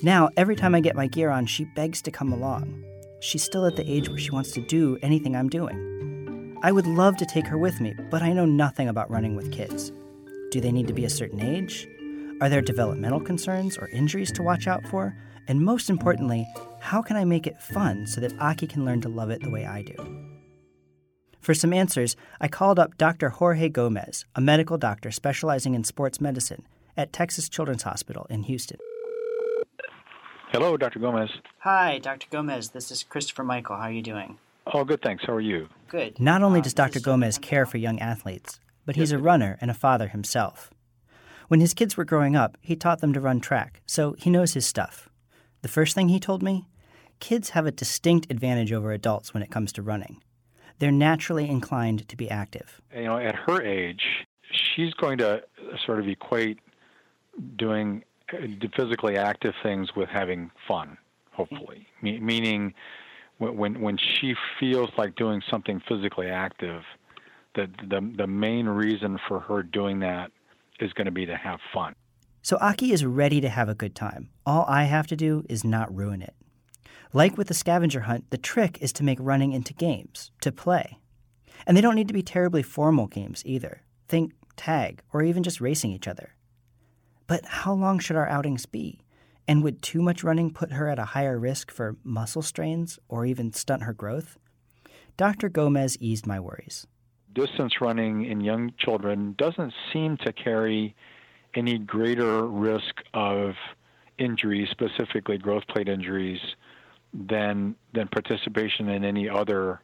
Now, 0.00 0.28
every 0.36 0.54
time 0.54 0.76
I 0.76 0.80
get 0.80 0.94
my 0.94 1.08
gear 1.08 1.28
on, 1.28 1.44
she 1.46 1.64
begs 1.64 2.00
to 2.02 2.12
come 2.12 2.32
along. 2.32 2.84
She's 3.18 3.42
still 3.42 3.66
at 3.66 3.74
the 3.74 3.90
age 3.90 4.08
where 4.08 4.16
she 4.18 4.30
wants 4.30 4.52
to 4.52 4.60
do 4.60 4.96
anything 5.02 5.34
I'm 5.34 5.48
doing. 5.48 6.56
I 6.62 6.70
would 6.70 6.86
love 6.86 7.16
to 7.16 7.26
take 7.26 7.48
her 7.48 7.58
with 7.58 7.80
me, 7.80 7.94
but 8.10 8.22
I 8.22 8.32
know 8.32 8.44
nothing 8.44 8.88
about 8.88 9.10
running 9.10 9.34
with 9.34 9.50
kids. 9.50 9.90
Do 10.52 10.60
they 10.60 10.70
need 10.70 10.86
to 10.86 10.94
be 10.94 11.04
a 11.04 11.10
certain 11.10 11.40
age? 11.40 11.88
Are 12.40 12.48
there 12.48 12.62
developmental 12.62 13.20
concerns 13.20 13.76
or 13.76 13.88
injuries 13.88 14.30
to 14.32 14.42
watch 14.44 14.68
out 14.68 14.86
for? 14.86 15.16
And 15.48 15.60
most 15.60 15.90
importantly, 15.90 16.46
how 16.80 17.02
can 17.02 17.16
I 17.16 17.24
make 17.24 17.48
it 17.48 17.60
fun 17.60 18.06
so 18.06 18.20
that 18.20 18.38
Aki 18.38 18.68
can 18.68 18.84
learn 18.84 19.00
to 19.00 19.08
love 19.08 19.30
it 19.30 19.42
the 19.42 19.50
way 19.50 19.66
I 19.66 19.82
do? 19.82 20.29
For 21.40 21.54
some 21.54 21.72
answers, 21.72 22.16
I 22.40 22.48
called 22.48 22.78
up 22.78 22.98
Dr. 22.98 23.30
Jorge 23.30 23.70
Gomez, 23.70 24.26
a 24.34 24.40
medical 24.40 24.76
doctor 24.76 25.10
specializing 25.10 25.74
in 25.74 25.84
sports 25.84 26.20
medicine 26.20 26.66
at 26.96 27.12
Texas 27.12 27.48
Children's 27.48 27.84
Hospital 27.84 28.26
in 28.28 28.42
Houston. 28.42 28.78
Hello, 30.52 30.76
Dr. 30.76 30.98
Gomez. 30.98 31.30
Hi, 31.60 31.98
Dr. 31.98 32.26
Gomez. 32.30 32.70
This 32.70 32.90
is 32.90 33.04
Christopher 33.04 33.44
Michael. 33.44 33.76
How 33.76 33.82
are 33.82 33.92
you 33.92 34.02
doing? 34.02 34.38
Oh, 34.72 34.84
good, 34.84 35.00
thanks. 35.00 35.24
How 35.26 35.32
are 35.32 35.40
you? 35.40 35.68
Good. 35.88 36.20
Not 36.20 36.42
only 36.42 36.58
um, 36.58 36.64
does 36.64 36.74
Dr. 36.74 37.00
Gomez 37.00 37.38
care 37.38 37.64
for 37.64 37.78
young 37.78 37.98
athletes, 38.00 38.60
but 38.84 38.96
he's 38.96 39.12
a 39.12 39.18
runner 39.18 39.56
and 39.60 39.70
a 39.70 39.74
father 39.74 40.08
himself. 40.08 40.70
When 41.48 41.60
his 41.60 41.72
kids 41.72 41.96
were 41.96 42.04
growing 42.04 42.36
up, 42.36 42.58
he 42.60 42.76
taught 42.76 43.00
them 43.00 43.12
to 43.14 43.20
run 43.20 43.40
track, 43.40 43.80
so 43.86 44.14
he 44.18 44.28
knows 44.28 44.54
his 44.54 44.66
stuff. 44.66 45.08
The 45.62 45.68
first 45.68 45.94
thing 45.94 46.10
he 46.10 46.20
told 46.20 46.42
me 46.42 46.66
kids 47.18 47.50
have 47.50 47.66
a 47.66 47.72
distinct 47.72 48.30
advantage 48.30 48.72
over 48.72 48.92
adults 48.92 49.32
when 49.32 49.42
it 49.42 49.50
comes 49.50 49.72
to 49.72 49.82
running. 49.82 50.22
They're 50.80 50.90
naturally 50.90 51.48
inclined 51.48 52.08
to 52.08 52.16
be 52.16 52.28
active. 52.28 52.80
You 52.94 53.04
know, 53.04 53.18
at 53.18 53.36
her 53.36 53.62
age, 53.62 54.02
she's 54.50 54.92
going 54.94 55.18
to 55.18 55.42
sort 55.86 56.00
of 56.00 56.08
equate 56.08 56.58
doing 57.56 58.02
uh, 58.32 58.38
physically 58.74 59.16
active 59.16 59.54
things 59.62 59.90
with 59.94 60.08
having 60.08 60.50
fun, 60.66 60.96
hopefully. 61.32 61.86
Me- 62.02 62.18
meaning, 62.18 62.74
when, 63.38 63.56
when 63.56 63.80
when 63.80 63.98
she 63.98 64.34
feels 64.58 64.90
like 64.96 65.14
doing 65.16 65.42
something 65.50 65.82
physically 65.86 66.28
active, 66.28 66.82
the 67.54 67.68
the 67.88 68.00
the 68.16 68.26
main 68.26 68.66
reason 68.66 69.18
for 69.28 69.38
her 69.40 69.62
doing 69.62 70.00
that 70.00 70.32
is 70.80 70.92
going 70.94 71.04
to 71.04 71.12
be 71.12 71.26
to 71.26 71.36
have 71.36 71.60
fun. 71.74 71.94
So 72.42 72.56
Aki 72.58 72.92
is 72.92 73.04
ready 73.04 73.42
to 73.42 73.50
have 73.50 73.68
a 73.68 73.74
good 73.74 73.94
time. 73.94 74.30
All 74.46 74.64
I 74.66 74.84
have 74.84 75.06
to 75.08 75.16
do 75.16 75.44
is 75.50 75.62
not 75.62 75.94
ruin 75.94 76.22
it. 76.22 76.34
Like 77.12 77.36
with 77.36 77.48
the 77.48 77.54
scavenger 77.54 78.00
hunt, 78.00 78.30
the 78.30 78.38
trick 78.38 78.78
is 78.80 78.92
to 78.94 79.04
make 79.04 79.18
running 79.20 79.52
into 79.52 79.74
games, 79.74 80.30
to 80.40 80.52
play. 80.52 80.98
And 81.66 81.76
they 81.76 81.80
don't 81.80 81.94
need 81.94 82.08
to 82.08 82.14
be 82.14 82.22
terribly 82.22 82.62
formal 82.62 83.06
games 83.06 83.42
either. 83.44 83.82
Think 84.08 84.32
tag, 84.56 85.02
or 85.12 85.22
even 85.22 85.42
just 85.42 85.60
racing 85.60 85.92
each 85.92 86.08
other. 86.08 86.34
But 87.26 87.44
how 87.46 87.72
long 87.72 87.98
should 87.98 88.16
our 88.16 88.28
outings 88.28 88.66
be? 88.66 89.00
And 89.48 89.62
would 89.62 89.82
too 89.82 90.02
much 90.02 90.22
running 90.22 90.52
put 90.52 90.72
her 90.72 90.88
at 90.88 90.98
a 90.98 91.06
higher 91.06 91.38
risk 91.38 91.70
for 91.70 91.96
muscle 92.04 92.42
strains 92.42 92.98
or 93.08 93.26
even 93.26 93.52
stunt 93.52 93.82
her 93.82 93.92
growth? 93.92 94.38
Dr. 95.16 95.48
Gomez 95.48 95.96
eased 96.00 96.26
my 96.26 96.38
worries. 96.38 96.86
Distance 97.34 97.80
running 97.80 98.24
in 98.24 98.40
young 98.40 98.72
children 98.78 99.34
doesn't 99.38 99.72
seem 99.92 100.16
to 100.18 100.32
carry 100.32 100.94
any 101.54 101.78
greater 101.78 102.46
risk 102.46 103.02
of 103.14 103.54
injuries, 104.18 104.68
specifically 104.70 105.38
growth 105.38 105.66
plate 105.68 105.88
injuries, 105.88 106.40
than 107.12 107.74
than 107.92 108.08
participation 108.08 108.88
in 108.88 109.04
any 109.04 109.28
other 109.28 109.80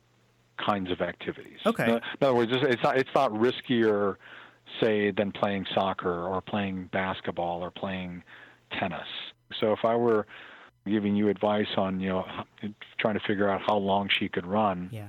kinds 0.65 0.91
of 0.91 1.01
activities. 1.01 1.59
Okay. 1.67 1.91
In 1.91 2.01
other 2.23 2.35
words, 2.35 2.53
it's 2.53 2.83
not 2.83 2.97
it's 2.97 3.11
not 3.15 3.33
riskier, 3.33 4.17
say, 4.81 5.11
than 5.11 5.33
playing 5.33 5.67
soccer 5.75 6.27
or 6.27 6.41
playing 6.41 6.89
basketball 6.93 7.62
or 7.62 7.71
playing 7.71 8.23
tennis. 8.79 9.07
So 9.61 9.73
if 9.73 9.85
I 9.85 9.95
were 9.97 10.27
giving 10.87 11.17
you 11.17 11.29
advice 11.29 11.67
on 11.77 12.01
you 12.01 12.09
know 12.09 12.27
trying 12.99 13.15
to 13.15 13.25
figure 13.27 13.49
out 13.49 13.61
how 13.67 13.77
long 13.77 14.09
she 14.09 14.29
could 14.29 14.47
run, 14.47 14.89
yeah. 14.93 15.09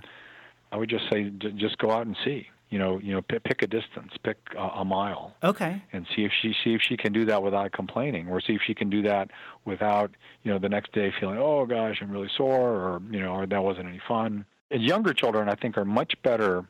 I 0.72 0.78
would 0.78 0.90
just 0.90 1.10
say 1.10 1.30
just 1.30 1.78
go 1.78 1.92
out 1.92 2.06
and 2.06 2.18
see. 2.26 2.48
You 2.70 2.80
know, 2.80 3.00
you 3.00 3.14
know, 3.14 3.22
pick, 3.22 3.44
pick 3.44 3.62
a 3.62 3.68
distance, 3.68 4.12
pick 4.24 4.38
a, 4.58 4.62
a 4.62 4.86
mile. 4.86 5.36
Okay. 5.42 5.82
And 5.94 6.06
see 6.14 6.26
if 6.26 6.32
she 6.42 6.54
see 6.64 6.74
if 6.74 6.82
she 6.82 6.98
can 6.98 7.14
do 7.14 7.26
that 7.26 7.42
without 7.42 7.72
complaining, 7.72 8.28
or 8.28 8.42
see 8.42 8.54
if 8.54 8.62
she 8.66 8.74
can 8.74 8.90
do 8.90 9.02
that 9.04 9.32
without 9.64 10.12
you 10.44 10.52
know 10.52 10.60
the 10.60 10.70
next 10.70 10.92
day 10.92 11.14
feeling 11.20 11.38
oh 11.38 11.66
gosh 11.66 12.00
I'm 12.02 12.12
really 12.12 12.30
sore, 12.36 12.72
or 12.72 13.02
you 13.10 13.22
know, 13.22 13.34
or 13.34 13.46
that 13.46 13.64
wasn't 13.64 13.88
any 13.88 14.02
fun. 14.08 14.46
And 14.70 14.84
younger 14.84 15.14
children, 15.14 15.48
I 15.48 15.56
think, 15.56 15.78
are 15.78 15.86
much 15.86 16.14
better 16.24 16.66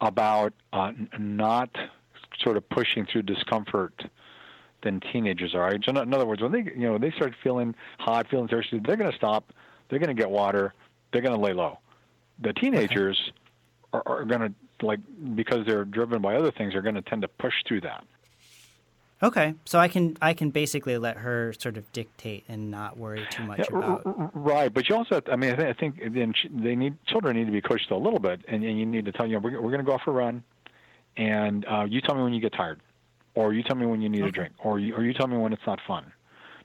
about 0.00 0.52
uh, 0.72 0.92
not 1.18 1.70
sort 2.42 2.56
of 2.56 2.68
pushing 2.68 3.06
through 3.06 3.22
discomfort 3.22 4.04
than 4.82 5.00
teenagers 5.12 5.54
are. 5.54 5.72
So 5.84 5.90
In 6.00 6.14
other 6.14 6.26
words, 6.26 6.42
when 6.42 6.52
they 6.52 6.64
you 6.64 6.88
know 6.88 6.98
they 6.98 7.10
start 7.12 7.34
feeling 7.42 7.74
hot, 7.98 8.28
feeling 8.30 8.48
thirsty, 8.48 8.80
they're 8.84 8.96
going 8.96 9.10
to 9.10 9.16
stop. 9.16 9.52
They're 9.88 9.98
going 9.98 10.14
to 10.14 10.20
get 10.20 10.30
water. 10.30 10.74
They're 11.12 11.22
going 11.22 11.38
to 11.38 11.40
lay 11.40 11.52
low. 11.52 11.78
The 12.40 12.52
teenagers 12.52 13.18
okay. 13.20 13.36
Are, 13.92 14.02
are 14.06 14.24
going 14.24 14.40
to 14.40 14.86
like 14.86 15.00
because 15.34 15.66
they're 15.66 15.84
driven 15.84 16.22
by 16.22 16.36
other 16.36 16.50
things. 16.50 16.74
Are 16.74 16.82
going 16.82 16.94
to 16.94 17.02
tend 17.02 17.22
to 17.22 17.28
push 17.28 17.54
through 17.66 17.82
that. 17.82 18.04
Okay, 19.22 19.54
so 19.66 19.78
I 19.78 19.88
can 19.88 20.16
I 20.22 20.32
can 20.32 20.48
basically 20.50 20.96
let 20.96 21.18
her 21.18 21.52
sort 21.58 21.76
of 21.76 21.90
dictate 21.92 22.44
and 22.48 22.70
not 22.70 22.96
worry 22.96 23.26
too 23.28 23.44
much 23.44 23.58
yeah, 23.70 23.76
about. 23.76 24.30
Right, 24.34 24.72
but 24.72 24.88
you 24.88 24.96
also 24.96 25.16
have 25.16 25.24
to, 25.26 25.32
I 25.32 25.36
mean 25.36 25.52
I 25.52 25.56
think, 25.74 25.96
I 26.00 26.08
think 26.08 26.14
then 26.14 26.34
they 26.50 26.74
need 26.74 26.96
children 27.06 27.36
need 27.36 27.44
to 27.44 27.52
be 27.52 27.60
coached 27.60 27.90
a 27.90 27.96
little 27.96 28.18
bit, 28.18 28.40
and, 28.48 28.64
and 28.64 28.78
you 28.78 28.86
need 28.86 29.04
to 29.04 29.12
tell 29.12 29.26
you 29.26 29.34
know, 29.34 29.40
we're, 29.40 29.60
we're 29.60 29.70
going 29.70 29.84
to 29.84 29.84
go 29.84 29.92
off 29.92 30.02
for 30.06 30.12
a 30.12 30.14
run, 30.14 30.42
and 31.18 31.66
uh, 31.66 31.84
you 31.84 32.00
tell 32.00 32.14
me 32.14 32.22
when 32.22 32.32
you 32.32 32.40
get 32.40 32.54
tired, 32.54 32.80
or 33.34 33.52
you 33.52 33.62
tell 33.62 33.76
me 33.76 33.84
when 33.84 34.00
you 34.00 34.08
need 34.08 34.22
okay. 34.22 34.28
a 34.28 34.32
drink, 34.32 34.54
or 34.64 34.78
you, 34.78 34.94
or 34.94 35.04
you 35.04 35.12
tell 35.12 35.26
me 35.26 35.36
when 35.36 35.52
it's 35.52 35.66
not 35.66 35.80
fun, 35.86 36.10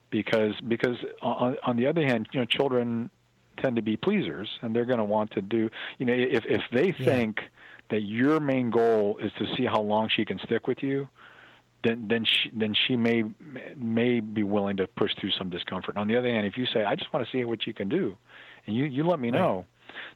because 0.09 0.53
because 0.65 0.95
on, 1.21 1.57
on 1.63 1.75
the 1.75 1.87
other 1.87 2.05
hand, 2.05 2.29
you 2.31 2.39
know 2.39 2.45
children 2.45 3.09
tend 3.57 3.75
to 3.75 3.81
be 3.81 3.97
pleasers, 3.97 4.49
and 4.61 4.75
they're 4.75 4.85
going 4.85 4.99
to 4.99 5.03
want 5.05 5.31
to 5.31 5.41
do 5.41 5.69
you 5.97 6.05
know 6.05 6.13
if 6.13 6.45
if 6.45 6.61
they 6.71 6.93
Yeah. 6.97 7.05
think 7.05 7.41
that 7.89 8.01
your 8.01 8.39
main 8.39 8.69
goal 8.71 9.17
is 9.21 9.31
to 9.39 9.45
see 9.55 9.65
how 9.65 9.81
long 9.81 10.09
she 10.09 10.25
can 10.25 10.39
stick 10.39 10.67
with 10.67 10.81
you 10.81 11.07
then 11.83 12.07
then 12.07 12.25
she 12.25 12.49
then 12.51 12.73
she 12.73 12.95
may 12.95 13.23
may 13.77 14.19
be 14.19 14.41
willing 14.43 14.75
to 14.77 14.87
push 14.87 15.11
through 15.19 15.31
some 15.31 15.49
discomfort. 15.49 15.95
On 15.97 16.07
the 16.07 16.17
other 16.17 16.27
hand, 16.29 16.47
if 16.47 16.57
you 16.57 16.65
say, 16.65 16.83
"I 16.83 16.95
just 16.95 17.13
want 17.13 17.25
to 17.25 17.31
see 17.31 17.43
what 17.45 17.67
you 17.67 17.73
can 17.73 17.89
do," 17.89 18.17
and 18.65 18.75
you 18.75 18.85
you 18.85 19.03
let 19.03 19.19
me 19.19 19.29
Right. 19.29 19.39
know, 19.39 19.65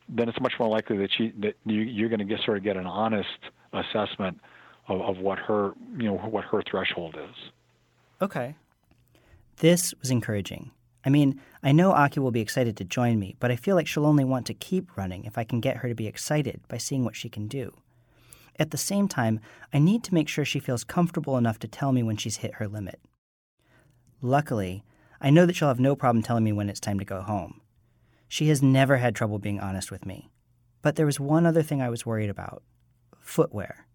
then 0.08 0.28
it's 0.30 0.40
much 0.42 0.54
more 0.60 0.68
likely 0.68 0.98
that 0.98 1.12
she 1.12 1.30
that 1.40 1.56
you, 1.66 1.82
you're 1.82 2.10
going 2.10 2.20
to 2.20 2.26
get 2.26 2.42
sort 2.42 2.58
of 2.58 2.64
get 2.64 2.76
an 2.76 2.88
honest 2.88 3.38
assessment 3.72 4.40
of, 4.88 5.00
of 5.02 5.18
what 5.20 5.38
her 5.38 5.74
you 5.96 6.06
know 6.06 6.18
what 6.18 6.44
her 6.46 6.64
threshold 6.64 7.16
is. 7.16 7.52
Okay. 8.20 8.56
This 9.58 9.94
was 10.02 10.10
encouraging. 10.10 10.72
I 11.06 11.10
mean, 11.10 11.40
I 11.64 11.72
know 11.72 11.92
Aki 11.92 12.20
will 12.20 12.32
be 12.32 12.42
excited 12.42 12.76
to 12.78 12.84
join 12.84 13.20
me, 13.20 13.36
but 13.40 13.52
I 13.52 13.56
feel 13.56 13.76
like 13.76 13.88
she'll 13.88 14.06
only 14.06 14.26
want 14.26 14.46
to 14.48 14.54
keep 14.54 14.98
running 14.98 15.24
if 15.24 15.38
I 15.38 15.44
can 15.44 15.62
get 15.62 15.78
her 15.78 15.90
to 15.90 15.96
be 15.96 16.08
excited 16.08 16.62
by 16.68 16.78
seeing 16.78 17.06
what 17.06 17.16
she 17.16 17.30
can 17.30 17.48
do. 17.48 17.74
At 18.58 18.72
the 18.72 18.78
same 18.78 19.08
time, 19.08 19.40
I 19.74 19.80
need 19.80 20.04
to 20.04 20.14
make 20.14 20.28
sure 20.28 20.44
she 20.44 20.60
feels 20.60 20.84
comfortable 20.84 21.38
enough 21.38 21.60
to 21.60 21.68
tell 21.68 21.94
me 21.94 22.04
when 22.04 22.18
she's 22.18 22.38
hit 22.38 22.56
her 22.56 22.68
limit. 22.68 23.00
Luckily, 24.22 24.84
I 25.22 25.30
know 25.30 25.46
that 25.46 25.56
she'll 25.56 25.70
have 25.70 25.80
no 25.80 25.96
problem 25.96 26.22
telling 26.22 26.44
me 26.44 26.52
when 26.52 26.70
it's 26.70 26.80
time 26.80 27.00
to 27.00 27.06
go 27.06 27.22
home. 27.22 27.62
She 28.28 28.50
has 28.50 28.62
never 28.62 28.98
had 28.98 29.16
trouble 29.16 29.40
being 29.40 29.60
honest 29.60 29.92
with 29.92 30.06
me. 30.06 30.30
But 30.82 30.98
there 30.98 31.06
was 31.06 31.20
one 31.20 31.46
other 31.46 31.64
thing 31.64 31.82
I 31.82 31.90
was 31.90 32.06
worried 32.06 32.30
about 32.30 32.64
footwear. 33.22 33.86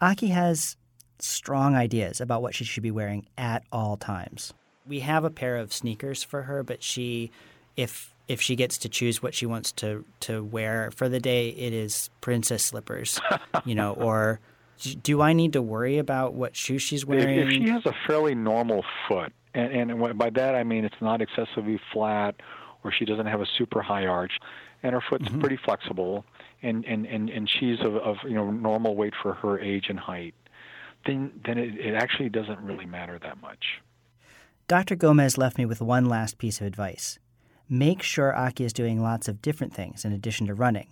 Aki 0.00 0.28
has 0.28 0.76
strong 1.18 1.74
ideas 1.74 2.20
about 2.20 2.42
what 2.42 2.54
she 2.54 2.64
should 2.64 2.82
be 2.82 2.90
wearing 2.90 3.26
at 3.36 3.64
all 3.72 3.96
times. 3.96 4.52
We 4.88 5.00
have 5.00 5.24
a 5.24 5.30
pair 5.30 5.56
of 5.56 5.72
sneakers 5.72 6.22
for 6.22 6.42
her, 6.42 6.62
but 6.62 6.82
she 6.82 7.30
if 7.76 8.14
if 8.28 8.40
she 8.40 8.56
gets 8.56 8.78
to 8.78 8.88
choose 8.88 9.22
what 9.22 9.34
she 9.34 9.46
wants 9.46 9.72
to 9.72 10.04
to 10.20 10.42
wear 10.42 10.90
for 10.94 11.08
the 11.08 11.20
day, 11.20 11.48
it 11.50 11.72
is 11.72 12.10
princess 12.20 12.64
slippers, 12.64 13.20
you 13.64 13.74
know, 13.74 13.92
or 13.98 14.40
do 15.02 15.20
I 15.22 15.32
need 15.32 15.52
to 15.54 15.62
worry 15.62 15.98
about 15.98 16.34
what 16.34 16.54
shoe 16.56 16.78
she's 16.78 17.04
wearing? 17.06 17.38
if 17.38 17.50
she 17.50 17.68
has 17.70 17.84
a 17.86 17.94
fairly 18.06 18.34
normal 18.34 18.84
foot, 19.08 19.32
and, 19.54 19.90
and 19.90 20.18
by 20.18 20.30
that 20.30 20.54
I 20.54 20.64
mean 20.64 20.84
it's 20.84 21.00
not 21.00 21.20
excessively 21.22 21.80
flat, 21.92 22.34
or 22.84 22.92
she 22.92 23.04
doesn't 23.04 23.26
have 23.26 23.40
a 23.40 23.46
super 23.46 23.80
high 23.82 24.06
arch, 24.06 24.38
and 24.82 24.92
her 24.92 25.00
foot's 25.00 25.28
Mhm. 25.28 25.40
pretty 25.40 25.56
flexible, 25.56 26.24
and, 26.62 26.84
and, 26.84 27.06
and, 27.06 27.30
and 27.30 27.48
she's 27.48 27.80
of, 27.80 27.96
of 27.96 28.16
you 28.24 28.34
know 28.34 28.50
normal 28.50 28.96
weight 28.96 29.14
for 29.22 29.34
her 29.34 29.58
age 29.58 29.86
and 29.88 29.98
height, 29.98 30.34
then 31.06 31.32
then 31.44 31.58
it, 31.58 31.78
it 31.78 31.94
actually 31.94 32.28
doesn't 32.28 32.60
really 32.60 32.86
matter 32.86 33.18
that 33.20 33.40
much. 33.40 33.80
Dr. 34.68 34.96
Gomez 34.96 35.38
left 35.38 35.58
me 35.58 35.64
with 35.64 35.80
one 35.80 36.06
last 36.06 36.38
piece 36.38 36.60
of 36.60 36.66
advice. 36.66 37.20
Make 37.68 38.02
sure 38.02 38.34
Aki 38.34 38.64
is 38.64 38.72
doing 38.72 39.00
lots 39.00 39.28
of 39.28 39.40
different 39.40 39.72
things 39.72 40.04
in 40.04 40.10
addition 40.10 40.48
to 40.48 40.54
running. 40.54 40.88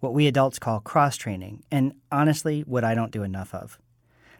What 0.00 0.14
we 0.14 0.26
adults 0.26 0.58
call 0.58 0.80
cross 0.80 1.18
training, 1.18 1.64
and 1.70 1.92
honestly, 2.10 2.62
what 2.62 2.84
I 2.84 2.94
don't 2.94 3.12
do 3.12 3.22
enough 3.22 3.54
of. 3.54 3.78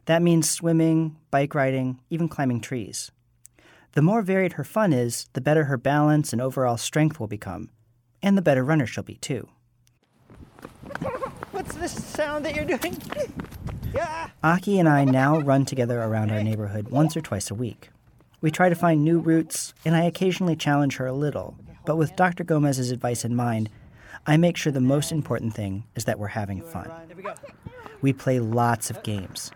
That 0.07 0.23
means 0.23 0.49
swimming, 0.49 1.19
bike 1.31 1.55
riding, 1.55 2.01
even 2.09 2.27
climbing 2.27 2.63
trees. 2.63 3.11
The 3.93 4.01
more 4.01 4.23
varied 4.23 4.55
her 4.55 4.65
fun 4.65 4.95
is, 4.95 5.29
the 5.35 5.43
better 5.43 5.65
her 5.65 5.77
balance 5.77 6.33
and 6.33 6.41
overall 6.41 6.79
strength 6.79 7.21
will 7.21 7.27
become, 7.27 7.69
and 8.23 8.35
the 8.35 8.43
better 8.43 8.65
runner 8.65 8.87
she'll 8.87 9.05
be 9.05 9.17
too. 9.17 9.47
What's 11.51 11.75
this 11.75 11.93
sound 11.93 12.47
that 12.47 12.57
you're 12.57 12.65
doing? 12.65 12.97
yeah. 13.95 14.31
Aki 14.43 14.79
and 14.79 14.89
I 14.89 15.05
now 15.05 15.39
run 15.39 15.67
together 15.67 16.01
around 16.01 16.31
our 16.31 16.43
neighborhood 16.43 16.89
once 16.89 17.15
or 17.15 17.21
twice 17.21 17.51
a 17.51 17.55
week. 17.55 17.91
We 18.41 18.53
try 18.53 18.69
to 18.69 18.75
find 18.77 19.03
new 19.03 19.19
routes, 19.19 19.75
and 19.85 19.97
I 19.97 20.05
occasionally 20.05 20.55
challenge 20.55 20.97
her 20.97 21.07
a 21.07 21.13
little, 21.13 21.57
but 21.85 21.97
with 21.97 22.15
Dr. 22.15 22.45
Gomez's 22.45 22.93
advice 22.93 23.25
in 23.25 23.35
mind, 23.35 23.69
I 24.27 24.37
make 24.37 24.57
sure 24.57 24.71
the 24.71 24.81
most 24.81 25.11
important 25.11 25.55
thing 25.55 25.85
is 25.97 26.05
that 26.05 26.21
we're 26.21 26.29
having 26.29 26.63
fun. 26.63 26.89
We 28.01 28.13
play 28.13 28.39
lots 28.39 28.91
of 28.91 29.03
games. 29.03 29.51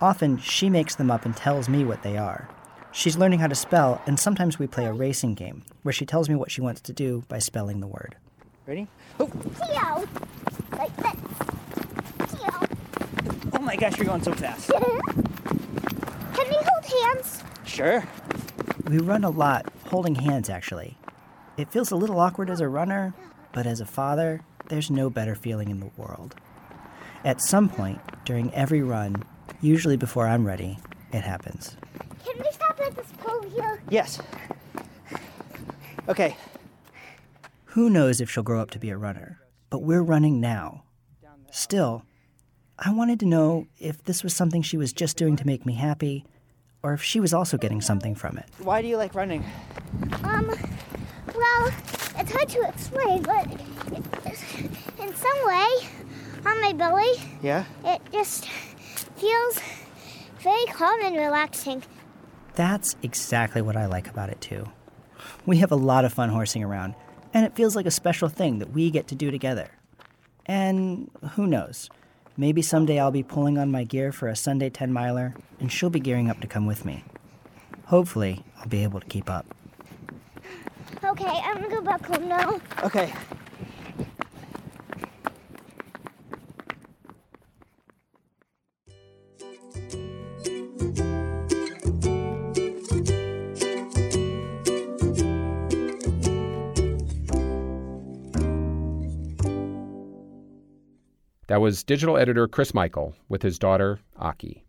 Often, 0.00 0.38
she 0.38 0.70
makes 0.70 0.94
them 0.94 1.10
up 1.10 1.24
and 1.24 1.36
tells 1.36 1.68
me 1.68 1.84
what 1.84 2.04
they 2.04 2.16
are. 2.16 2.48
She's 2.92 3.16
learning 3.16 3.40
how 3.40 3.48
to 3.48 3.56
spell, 3.56 4.00
and 4.06 4.20
sometimes 4.20 4.56
we 4.56 4.68
play 4.68 4.86
a 4.86 4.92
racing 4.92 5.34
game 5.34 5.64
where 5.82 5.92
she 5.92 6.06
tells 6.06 6.28
me 6.28 6.36
what 6.36 6.52
she 6.52 6.60
wants 6.60 6.80
to 6.82 6.92
do 6.92 7.24
by 7.28 7.40
spelling 7.40 7.80
the 7.80 7.88
word. 7.88 8.16
Ready? 8.66 8.86
Oh, 9.18 9.26
Theo. 9.26 10.06
Like 10.78 10.96
this. 10.96 12.38
Theo. 12.38 12.68
oh 13.54 13.62
my 13.62 13.74
gosh, 13.74 13.96
you're 13.98 14.06
going 14.06 14.22
so 14.22 14.32
fast. 14.32 14.70
Can 14.70 16.48
we 16.48 16.56
hold 16.56 16.84
hands? 17.02 17.42
Sure. 17.68 18.02
We 18.88 18.98
run 18.98 19.22
a 19.22 19.30
lot, 19.30 19.70
holding 19.86 20.14
hands 20.14 20.48
actually. 20.48 20.96
It 21.56 21.70
feels 21.70 21.90
a 21.90 21.96
little 21.96 22.18
awkward 22.18 22.50
as 22.50 22.60
a 22.60 22.68
runner, 22.68 23.14
but 23.52 23.66
as 23.66 23.80
a 23.80 23.86
father, 23.86 24.40
there's 24.68 24.90
no 24.90 25.10
better 25.10 25.34
feeling 25.34 25.70
in 25.70 25.80
the 25.80 25.90
world. 25.96 26.34
At 27.24 27.40
some 27.40 27.68
point, 27.68 28.00
during 28.24 28.52
every 28.54 28.82
run, 28.82 29.22
usually 29.60 29.96
before 29.96 30.26
I'm 30.26 30.46
ready, 30.46 30.78
it 31.12 31.22
happens. 31.22 31.76
Can 32.24 32.38
we 32.38 32.50
stop 32.52 32.80
at 32.80 32.96
this 32.96 33.12
pole 33.18 33.42
here? 33.42 33.82
Yes. 33.90 34.20
Okay. 36.08 36.36
Who 37.66 37.90
knows 37.90 38.20
if 38.20 38.30
she'll 38.30 38.42
grow 38.42 38.62
up 38.62 38.70
to 38.70 38.78
be 38.78 38.90
a 38.90 38.96
runner? 38.96 39.40
But 39.68 39.82
we're 39.82 40.02
running 40.02 40.40
now. 40.40 40.84
Still, 41.50 42.04
I 42.78 42.92
wanted 42.92 43.20
to 43.20 43.26
know 43.26 43.66
if 43.78 44.02
this 44.04 44.22
was 44.22 44.34
something 44.34 44.62
she 44.62 44.76
was 44.76 44.92
just 44.92 45.16
doing 45.16 45.36
to 45.36 45.46
make 45.46 45.66
me 45.66 45.74
happy, 45.74 46.24
or 46.82 46.92
if 46.92 47.02
she 47.02 47.20
was 47.20 47.34
also 47.34 47.58
getting 47.58 47.80
something 47.80 48.14
from 48.14 48.38
it. 48.38 48.46
Why 48.58 48.82
do 48.82 48.88
you 48.88 48.96
like 48.96 49.14
running? 49.14 49.44
Um, 50.22 50.46
well, 51.34 51.72
it's 52.18 52.32
hard 52.32 52.48
to 52.50 52.68
explain, 52.68 53.22
but 53.22 53.46
in 55.00 55.14
some 55.14 55.46
way, 55.46 55.68
on 56.46 56.60
my 56.60 56.72
belly. 56.72 57.12
Yeah? 57.42 57.64
It 57.84 58.00
just 58.12 58.48
feels 59.16 59.60
very 60.40 60.64
calm 60.66 61.00
and 61.02 61.16
relaxing. 61.16 61.82
That's 62.54 62.96
exactly 63.02 63.62
what 63.62 63.76
I 63.76 63.86
like 63.86 64.08
about 64.08 64.30
it, 64.30 64.40
too. 64.40 64.66
We 65.46 65.58
have 65.58 65.72
a 65.72 65.76
lot 65.76 66.04
of 66.04 66.12
fun 66.12 66.28
horsing 66.28 66.62
around, 66.62 66.94
and 67.34 67.44
it 67.44 67.54
feels 67.54 67.76
like 67.76 67.86
a 67.86 67.90
special 67.90 68.28
thing 68.28 68.58
that 68.58 68.70
we 68.72 68.90
get 68.90 69.08
to 69.08 69.14
do 69.14 69.30
together. 69.30 69.68
And 70.46 71.10
who 71.32 71.46
knows? 71.46 71.88
Maybe 72.40 72.62
someday 72.62 73.00
I'll 73.00 73.10
be 73.10 73.24
pulling 73.24 73.58
on 73.58 73.72
my 73.72 73.82
gear 73.82 74.12
for 74.12 74.28
a 74.28 74.36
Sunday 74.36 74.70
10 74.70 74.92
miler, 74.92 75.34
and 75.58 75.72
she'll 75.72 75.90
be 75.90 75.98
gearing 75.98 76.30
up 76.30 76.40
to 76.40 76.46
come 76.46 76.66
with 76.66 76.84
me. 76.84 77.02
Hopefully, 77.86 78.44
I'll 78.60 78.68
be 78.68 78.84
able 78.84 79.00
to 79.00 79.06
keep 79.06 79.28
up. 79.28 79.44
Okay, 81.02 81.26
I'm 81.26 81.56
gonna 81.56 81.68
go 81.68 81.80
back 81.80 82.06
home 82.06 82.28
now. 82.28 82.60
Okay. 82.84 83.12
That 101.48 101.62
was 101.62 101.82
digital 101.82 102.18
editor 102.18 102.46
Chris 102.46 102.74
Michael 102.74 103.14
with 103.28 103.42
his 103.42 103.58
daughter, 103.58 103.98
Aki. 104.18 104.64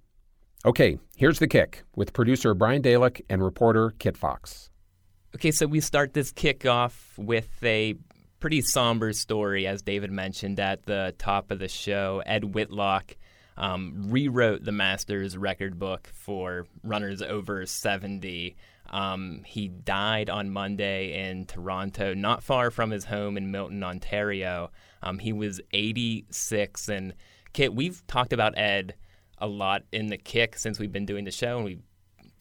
Okay, 0.65 0.97
here's 1.15 1.39
the 1.39 1.47
kick 1.47 1.83
with 1.95 2.13
producer 2.13 2.53
Brian 2.53 2.81
Dalek 2.81 3.21
and 3.29 3.43
reporter 3.43 3.93
Kit 3.99 4.15
Fox. 4.17 4.69
Okay, 5.35 5.51
so 5.51 5.67
we 5.67 5.81
start 5.81 6.13
this 6.13 6.31
kickoff 6.31 6.93
with 7.17 7.49
a 7.63 7.95
pretty 8.39 8.61
somber 8.61 9.11
story, 9.11 9.67
as 9.67 9.81
David 9.81 10.11
mentioned 10.11 10.59
at 10.59 10.85
the 10.85 11.13
top 11.17 11.51
of 11.51 11.59
the 11.59 11.67
show. 11.67 12.23
Ed 12.25 12.55
Whitlock 12.55 13.17
um, 13.57 14.05
rewrote 14.07 14.63
the 14.63 14.71
Masters 14.71 15.37
record 15.37 15.79
book 15.79 16.09
for 16.13 16.65
runners 16.81 17.21
over 17.21 17.65
70. 17.65 18.55
Um, 18.89 19.43
he 19.45 19.67
died 19.67 20.29
on 20.29 20.49
Monday 20.49 21.29
in 21.29 21.45
Toronto, 21.45 22.13
not 22.13 22.41
far 22.41 22.71
from 22.71 22.91
his 22.91 23.03
home 23.03 23.35
in 23.35 23.51
Milton, 23.51 23.83
Ontario. 23.83 24.71
Um, 25.01 25.19
he 25.19 25.33
was 25.33 25.61
86. 25.71 26.89
And 26.89 27.13
Kit, 27.53 27.73
we've 27.73 28.05
talked 28.07 28.33
about 28.33 28.57
Ed 28.57 28.95
a 29.37 29.47
lot 29.47 29.83
in 29.91 30.07
the 30.07 30.17
kick 30.17 30.57
since 30.57 30.79
we've 30.79 30.91
been 30.91 31.05
doing 31.05 31.25
the 31.25 31.31
show, 31.31 31.57
and 31.57 31.65
we've 31.65 31.83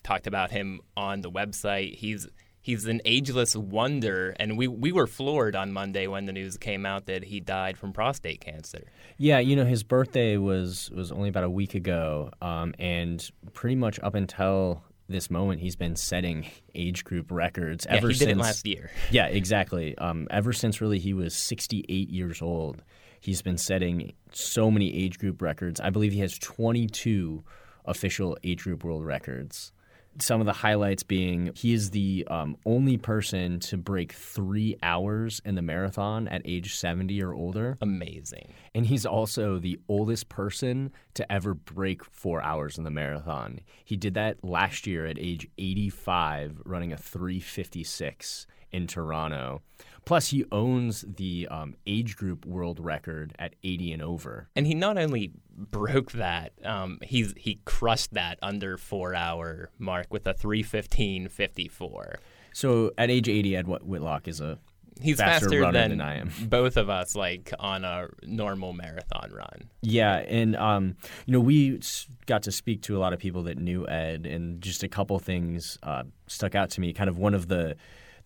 talked 0.03 0.27
about 0.27 0.51
him 0.51 0.81
on 0.97 1.21
the 1.21 1.31
website. 1.31 1.95
He's 1.97 2.29
he's 2.61 2.87
an 2.87 3.01
ageless 3.05 3.57
wonder, 3.57 4.35
and 4.39 4.59
we 4.59 4.69
we 4.69 4.93
were 4.93 5.07
floored 5.07 5.57
on 5.57 5.73
Monday 5.73 6.07
when 6.07 6.27
the 6.27 6.33
news 6.33 6.57
came 6.57 6.85
out 6.85 7.07
that 7.07 7.25
he 7.25 7.41
died 7.41 7.79
from 7.79 7.93
prostate 7.93 8.41
cancer. 8.41 8.85
Yeah, 9.17 9.39
you 9.39 9.57
know, 9.57 9.65
his 9.65 9.83
birthday 9.83 10.37
was 10.37 10.91
was 10.95 11.13
only 11.13 11.29
about 11.29 11.45
a 11.45 11.51
week 11.51 11.75
ago, 11.75 12.31
um, 12.43 12.75
and 12.79 13.29
pretty 13.53 13.77
much 13.77 13.99
up 14.03 14.15
until 14.15 14.83
this 15.09 15.31
moment, 15.31 15.61
he's 15.61 15.77
been 15.77 15.97
setting 15.97 16.47
age 16.75 17.05
group 17.05 17.31
records 17.31 17.87
Yeah, 17.89 17.97
ever 17.97 18.09
he 18.09 18.15
since 18.15 18.29
did 18.29 18.37
it 18.37 18.41
last 18.41 18.67
year. 18.67 18.91
Yeah, 19.11 19.27
exactly. 19.27 19.97
Um, 19.99 20.27
ever 20.31 20.53
since 20.53 20.81
really 20.81 20.99
he 20.99 21.15
was 21.15 21.35
68 21.35 22.11
years 22.11 22.43
old, 22.43 22.83
he's 23.21 23.43
been 23.43 23.59
setting 23.59 24.13
so 24.33 24.71
many 24.71 24.95
age 24.95 25.19
group 25.19 25.41
records. 25.41 25.81
I 25.81 25.91
believe 25.91 26.13
he 26.13 26.21
has 26.21 26.39
22 26.39 27.43
official 27.85 28.37
age 28.45 28.65
group 28.65 28.85
world 28.85 29.05
records. 29.05 29.73
Some 30.21 30.41
of 30.41 30.47
the 30.47 30.53
highlights 30.53 31.03
being 31.03 31.53
he 31.55 31.73
is 31.73 31.91
the 31.91 32.27
um, 32.31 32.57
only 32.67 32.97
person 32.97 33.61
to 33.61 33.77
break 33.77 34.13
three 34.13 34.77
hours 34.83 35.41
in 35.45 35.55
the 35.55 35.63
marathon 35.63 36.27
at 36.29 36.43
age 36.45 36.75
70 36.75 37.23
or 37.23 37.33
older. 37.33 37.79
Amazing. 37.81 38.53
And 38.75 38.87
he's 38.87 39.07
also 39.07 39.59
the 39.59 39.79
oldest 39.89 40.29
person 40.29 40.93
to 41.15 41.31
ever 41.33 41.55
break 41.55 42.05
four 42.05 42.43
hours 42.43 42.79
in 42.79 42.85
the 42.85 42.91
marathon. 42.91 43.61
He 43.85 43.97
did 43.97 44.15
that 44.15 44.43
last 44.43 44.87
year 44.87 45.07
at 45.07 45.19
age 45.19 45.49
85, 45.59 46.63
running 46.65 46.93
a 46.93 46.97
356 46.97 48.47
in 48.73 48.87
Toronto. 48.87 49.63
Plus, 50.05 50.29
he 50.29 50.45
owns 50.51 51.05
the 51.07 51.49
um, 51.51 51.75
age 51.87 52.17
group 52.17 52.47
world 52.47 52.81
record 52.81 53.35
at 53.39 53.55
80 53.63 53.93
and 53.93 54.03
over. 54.03 54.49
And 54.57 54.67
he 54.67 54.75
not 54.75 54.97
only 54.99 55.33
broke 55.57 56.13
that, 56.13 56.53
um, 56.65 56.99
he's 57.03 57.35
he 57.37 57.61
crushed 57.65 58.15
that 58.15 58.39
under 58.43 58.77
four 58.77 59.15
hour 59.15 59.71
mark 59.79 60.07
with 60.11 60.27
a 60.27 60.33
three 60.33 60.63
fifteen 60.63 61.29
fifty 61.29 61.69
four. 61.69 62.17
So 62.53 62.93
at 62.97 63.11
age 63.11 63.29
80, 63.29 63.57
Ed 63.57 63.67
Whitlock 63.69 64.27
is 64.29 64.41
a 64.41 64.59
He's 65.01 65.19
faster, 65.19 65.47
faster, 65.47 65.73
than, 65.73 65.91
than 65.91 66.01
I 66.01 66.17
am. 66.17 66.31
both 66.49 66.77
of 66.77 66.91
us, 66.91 67.15
like 67.15 67.53
on 67.59 67.85
a 67.85 68.09
normal 68.25 68.73
marathon 68.73 69.31
run. 69.33 69.71
Yeah, 69.81 70.17
and 70.17 70.57
um, 70.57 70.97
you 71.27 71.33
know, 71.33 71.41
we 71.41 71.81
got 72.27 72.43
to 72.45 72.53
speak 72.53 72.83
to 72.83 72.97
a 72.97 72.99
lot 72.99 73.13
of 73.13 73.19
people 73.19 73.45
that 73.45 73.59
knew 73.59 73.87
Ed, 73.87 74.27
and 74.27 74.61
just 74.61 74.83
a 74.83 74.89
couple 74.89 75.19
things 75.19 75.79
uh, 75.83 76.03
stuck 76.27 76.55
out 76.55 76.71
to 76.71 76.81
me. 76.81 76.93
Kind 76.93 77.09
of 77.09 77.19
one 77.19 77.35
of 77.35 77.49
the 77.49 77.77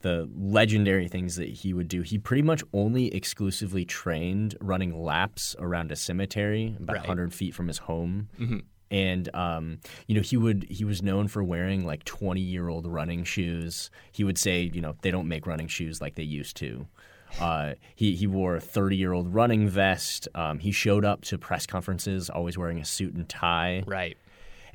the 0.03 0.29
legendary 0.37 1.09
things 1.09 1.37
that 1.37 1.49
he 1.49 1.73
would 1.73 1.89
do. 1.89 2.03
He 2.03 2.19
pretty 2.19 2.43
much 2.43 2.63
only 2.73 3.13
exclusively 3.15 3.85
trained 3.85 4.57
running 4.61 4.95
laps 5.03 5.57
around 5.59 5.91
a 5.91 5.97
cemetery 5.97 6.77
about 6.79 6.95
Right. 6.97 7.01
100 7.09 7.33
feet 7.35 7.55
from 7.55 7.69
his 7.69 7.79
home. 7.79 8.29
Mhm. 8.39 8.63
And 8.91 9.35
um, 9.35 9.79
you 10.07 10.15
know 10.15 10.21
he 10.21 10.37
would 10.37 10.67
he 10.69 10.85
was 10.85 11.03
known 11.03 11.27
for 11.29 11.43
wearing 11.43 11.87
like 11.87 12.05
20 12.05 12.41
year 12.43 12.69
old 12.69 12.87
running 12.87 13.25
shoes. 13.25 13.91
He 14.13 14.23
would 14.23 14.37
say 14.37 14.71
you 14.75 14.83
know 14.83 14.95
they 15.01 15.11
don't 15.11 15.29
make 15.29 15.47
running 15.47 15.67
shoes 15.69 16.01
like 16.03 16.15
they 16.15 16.23
used 16.25 16.57
to. 16.59 16.87
Uh, 17.41 17.73
he 17.95 18.15
he 18.15 18.27
wore 18.27 18.57
a 18.57 18.61
30 18.61 18.95
year 18.97 19.13
old 19.15 19.33
running 19.33 19.67
vest. 19.67 20.29
Um, 20.35 20.59
he 20.59 20.71
showed 20.73 21.07
up 21.07 21.23
to 21.23 21.39
press 21.39 21.65
conferences 21.67 22.29
always 22.29 22.59
wearing 22.59 22.79
a 22.81 22.85
suit 22.85 23.15
and 23.15 23.27
tie. 23.27 23.83
Right. 23.87 24.19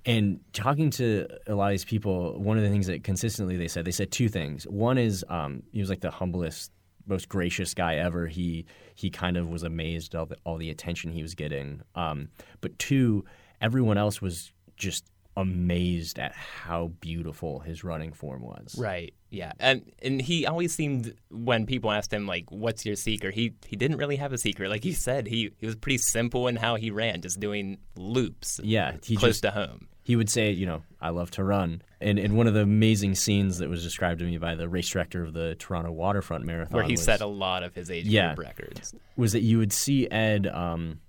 And 0.05 0.39
talking 0.53 0.89
to 0.91 1.27
a 1.47 1.55
lot 1.55 1.67
of 1.67 1.71
these 1.71 1.85
people, 1.85 2.39
one 2.39 2.57
of 2.57 2.63
the 2.63 2.69
things 2.69 2.87
that 2.87 3.03
consistently 3.03 3.57
they 3.57 3.67
said, 3.67 3.85
they 3.85 3.91
said 3.91 4.11
two 4.11 4.29
things. 4.29 4.65
One 4.65 4.97
is 4.97 5.25
um, 5.29 5.63
he 5.71 5.79
was 5.79 5.89
like 5.89 6.01
the 6.01 6.11
humblest, 6.11 6.71
most 7.07 7.27
gracious 7.29 7.73
guy 7.73 7.95
ever. 7.95 8.27
He 8.27 8.65
he 8.95 9.09
kind 9.09 9.37
of 9.37 9.49
was 9.49 9.63
amazed 9.63 10.15
at 10.15 10.19
all 10.19 10.25
the, 10.25 10.37
all 10.43 10.57
the 10.57 10.69
attention 10.69 11.11
he 11.11 11.21
was 11.21 11.35
getting. 11.35 11.81
Um, 11.95 12.29
but 12.61 12.77
two, 12.79 13.25
everyone 13.61 13.97
else 13.97 14.21
was 14.21 14.51
just 14.77 15.05
amazed 15.37 16.19
at 16.19 16.33
how 16.33 16.87
beautiful 16.99 17.59
his 17.59 17.83
running 17.83 18.11
form 18.11 18.41
was. 18.41 18.75
Right. 18.77 19.13
Yeah. 19.29 19.51
And 19.59 19.89
and 20.01 20.21
he 20.21 20.45
always 20.45 20.73
seemed 20.73 21.13
when 21.29 21.65
people 21.65 21.91
asked 21.91 22.11
him 22.11 22.25
like 22.27 22.51
what's 22.51 22.85
your 22.85 22.95
secret? 22.95 23.33
He 23.35 23.53
he 23.65 23.75
didn't 23.75 23.97
really 23.97 24.15
have 24.17 24.33
a 24.33 24.37
secret. 24.37 24.69
Like 24.69 24.83
you 24.83 24.93
said, 24.93 25.27
he 25.27 25.51
he 25.59 25.65
was 25.65 25.75
pretty 25.75 25.99
simple 25.99 26.47
in 26.47 26.55
how 26.57 26.75
he 26.75 26.91
ran, 26.91 27.21
just 27.21 27.39
doing 27.39 27.77
loops. 27.95 28.59
Yeah, 28.63 28.95
he 29.03 29.15
close 29.15 29.33
just 29.33 29.43
to 29.43 29.51
home. 29.51 29.87
He 30.03 30.15
would 30.15 30.29
say, 30.29 30.51
you 30.51 30.65
know, 30.65 30.83
I 31.01 31.09
love 31.09 31.31
to 31.31 31.43
run. 31.43 31.81
And 32.01 32.17
and 32.17 32.35
one 32.37 32.47
of 32.47 32.53
the 32.53 32.61
amazing 32.61 33.15
scenes 33.15 33.59
that 33.59 33.69
was 33.69 33.83
described 33.83 34.19
to 34.19 34.25
me 34.25 34.37
by 34.37 34.55
the 34.55 34.67
race 34.67 34.89
director 34.89 35.23
of 35.23 35.33
the 35.33 35.55
Toronto 35.55 35.91
Waterfront 35.91 36.45
Marathon 36.45 36.73
Where 36.75 36.83
he 36.85 36.93
was, 36.93 37.03
set 37.03 37.21
a 37.21 37.27
lot 37.27 37.61
of 37.63 37.75
his 37.75 37.91
age 37.91 38.05
Yeah. 38.05 38.33
group 38.33 38.47
records. 38.47 38.93
was 39.17 39.33
that 39.33 39.41
you 39.41 39.57
would 39.59 39.73
see 39.73 40.09
Ed 40.09 40.47
um, 40.47 41.01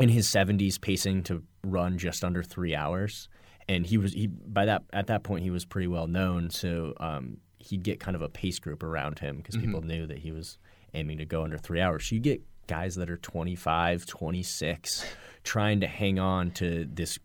in 0.00 0.08
his 0.08 0.26
70s 0.26 0.80
pacing 0.80 1.22
to 1.24 1.44
run 1.64 1.96
just 1.98 2.24
under 2.24 2.42
three 2.42 2.74
hours, 2.74 3.28
and 3.72 3.86
he 3.86 3.98
was 3.98 4.12
he 4.12 4.26
by 4.26 4.66
that 4.66 4.82
at 4.92 5.06
that 5.06 5.22
point 5.22 5.42
he 5.42 5.50
was 5.50 5.64
pretty 5.64 5.86
well 5.86 6.06
known, 6.06 6.50
so 6.50 6.94
um, 7.00 7.38
he'd 7.58 7.82
get 7.82 8.00
kind 8.00 8.14
of 8.14 8.22
a 8.22 8.28
pace 8.28 8.58
group 8.58 8.82
around 8.82 9.18
him 9.18 9.38
because 9.38 9.56
people 9.56 9.80
knew 9.82 10.06
that 10.06 10.18
he 10.18 10.32
was 10.32 10.58
aiming 10.94 11.18
to 11.18 11.24
go 11.24 11.42
under 11.42 11.58
three 11.58 11.80
hours. 11.80 12.06
So 12.06 12.14
you 12.14 12.20
get 12.20 12.42
guys 12.66 12.94
that 12.96 13.10
are 13.10 13.16
25, 13.16 14.06
26, 14.06 15.04
trying 15.42 15.80
to 15.80 15.86
hang 15.86 16.18
on 16.18 16.50
to 16.52 16.86
this 16.90 17.18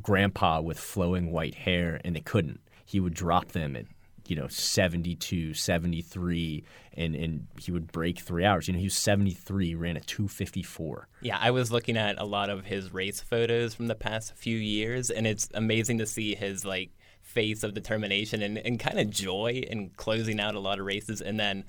grandpa 0.00 0.60
with 0.60 0.78
flowing 0.78 1.30
white 1.30 1.54
hair, 1.54 2.00
and 2.04 2.16
they 2.16 2.20
couldn't. 2.20 2.60
He 2.84 3.00
would 3.00 3.14
drop 3.14 3.52
them 3.52 3.76
at 3.76 3.86
you 4.28 4.36
know 4.36 4.48
72 4.48 5.54
73 5.54 6.64
and 6.94 7.14
and 7.14 7.46
he 7.60 7.72
would 7.72 7.90
break 7.92 8.18
three 8.20 8.44
hours 8.44 8.66
you 8.68 8.74
know 8.74 8.78
he 8.80 8.86
was 8.86 8.94
73 8.96 9.74
ran 9.74 9.96
a 9.96 10.00
254 10.00 11.08
Yeah, 11.22 11.38
I 11.40 11.50
was 11.50 11.70
looking 11.72 11.96
at 11.96 12.18
a 12.20 12.24
lot 12.24 12.50
of 12.50 12.64
his 12.66 12.92
race 12.92 13.20
photos 13.20 13.74
from 13.74 13.86
the 13.86 13.94
past 13.94 14.34
few 14.36 14.56
years, 14.56 15.10
and 15.10 15.26
it's 15.26 15.48
amazing 15.54 15.98
to 15.98 16.06
see 16.06 16.34
his 16.34 16.64
like 16.64 16.90
face 17.22 17.62
of 17.62 17.74
determination 17.74 18.42
and, 18.42 18.58
and 18.58 18.78
kind 18.78 18.98
of 18.98 19.10
joy 19.10 19.62
in 19.68 19.90
closing 19.96 20.40
out 20.40 20.54
a 20.54 20.60
lot 20.60 20.78
of 20.78 20.86
races, 20.86 21.20
and 21.20 21.38
then 21.38 21.64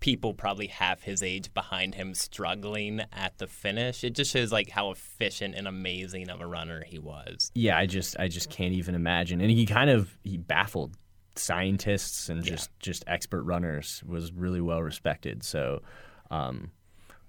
people 0.00 0.34
probably 0.34 0.66
half 0.66 1.02
his 1.02 1.22
age 1.22 1.52
behind 1.54 1.94
him 1.94 2.12
struggling 2.12 3.00
at 3.12 3.38
the 3.38 3.46
finish. 3.46 4.04
It 4.04 4.10
just 4.14 4.30
shows 4.30 4.52
like 4.52 4.68
how 4.70 4.90
efficient 4.90 5.54
and 5.54 5.66
amazing 5.66 6.28
of 6.28 6.40
a 6.40 6.46
runner 6.46 6.84
he 6.84 6.98
was. 6.98 7.50
yeah 7.54 7.78
i 7.78 7.86
just 7.86 8.18
i 8.18 8.28
just 8.28 8.50
can't 8.50 8.74
even 8.74 8.94
imagine 8.94 9.40
and 9.40 9.50
he 9.50 9.64
kind 9.64 9.88
of 9.90 10.16
he 10.24 10.36
baffled 10.36 10.96
scientists 11.38 12.28
and 12.28 12.42
just 12.42 12.70
just 12.78 13.04
expert 13.06 13.42
runners 13.42 14.02
was 14.06 14.32
really 14.32 14.60
well 14.60 14.82
respected 14.82 15.42
so 15.42 15.82
um, 16.30 16.70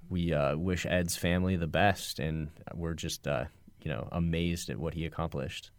we 0.10 0.34
uh, 0.34 0.56
wish 0.56 0.86
ed's 0.86 1.16
family 1.16 1.56
the 1.56 1.68
best 1.68 2.20
and 2.20 2.50
we're 2.74 2.94
just 2.94 3.28
uh, 3.28 3.46
you 3.84 3.92
know 3.92 4.08
amazed 4.12 4.70
at 4.70 4.78
what 4.78 4.94
he 4.94 5.06
accomplished 5.06 5.72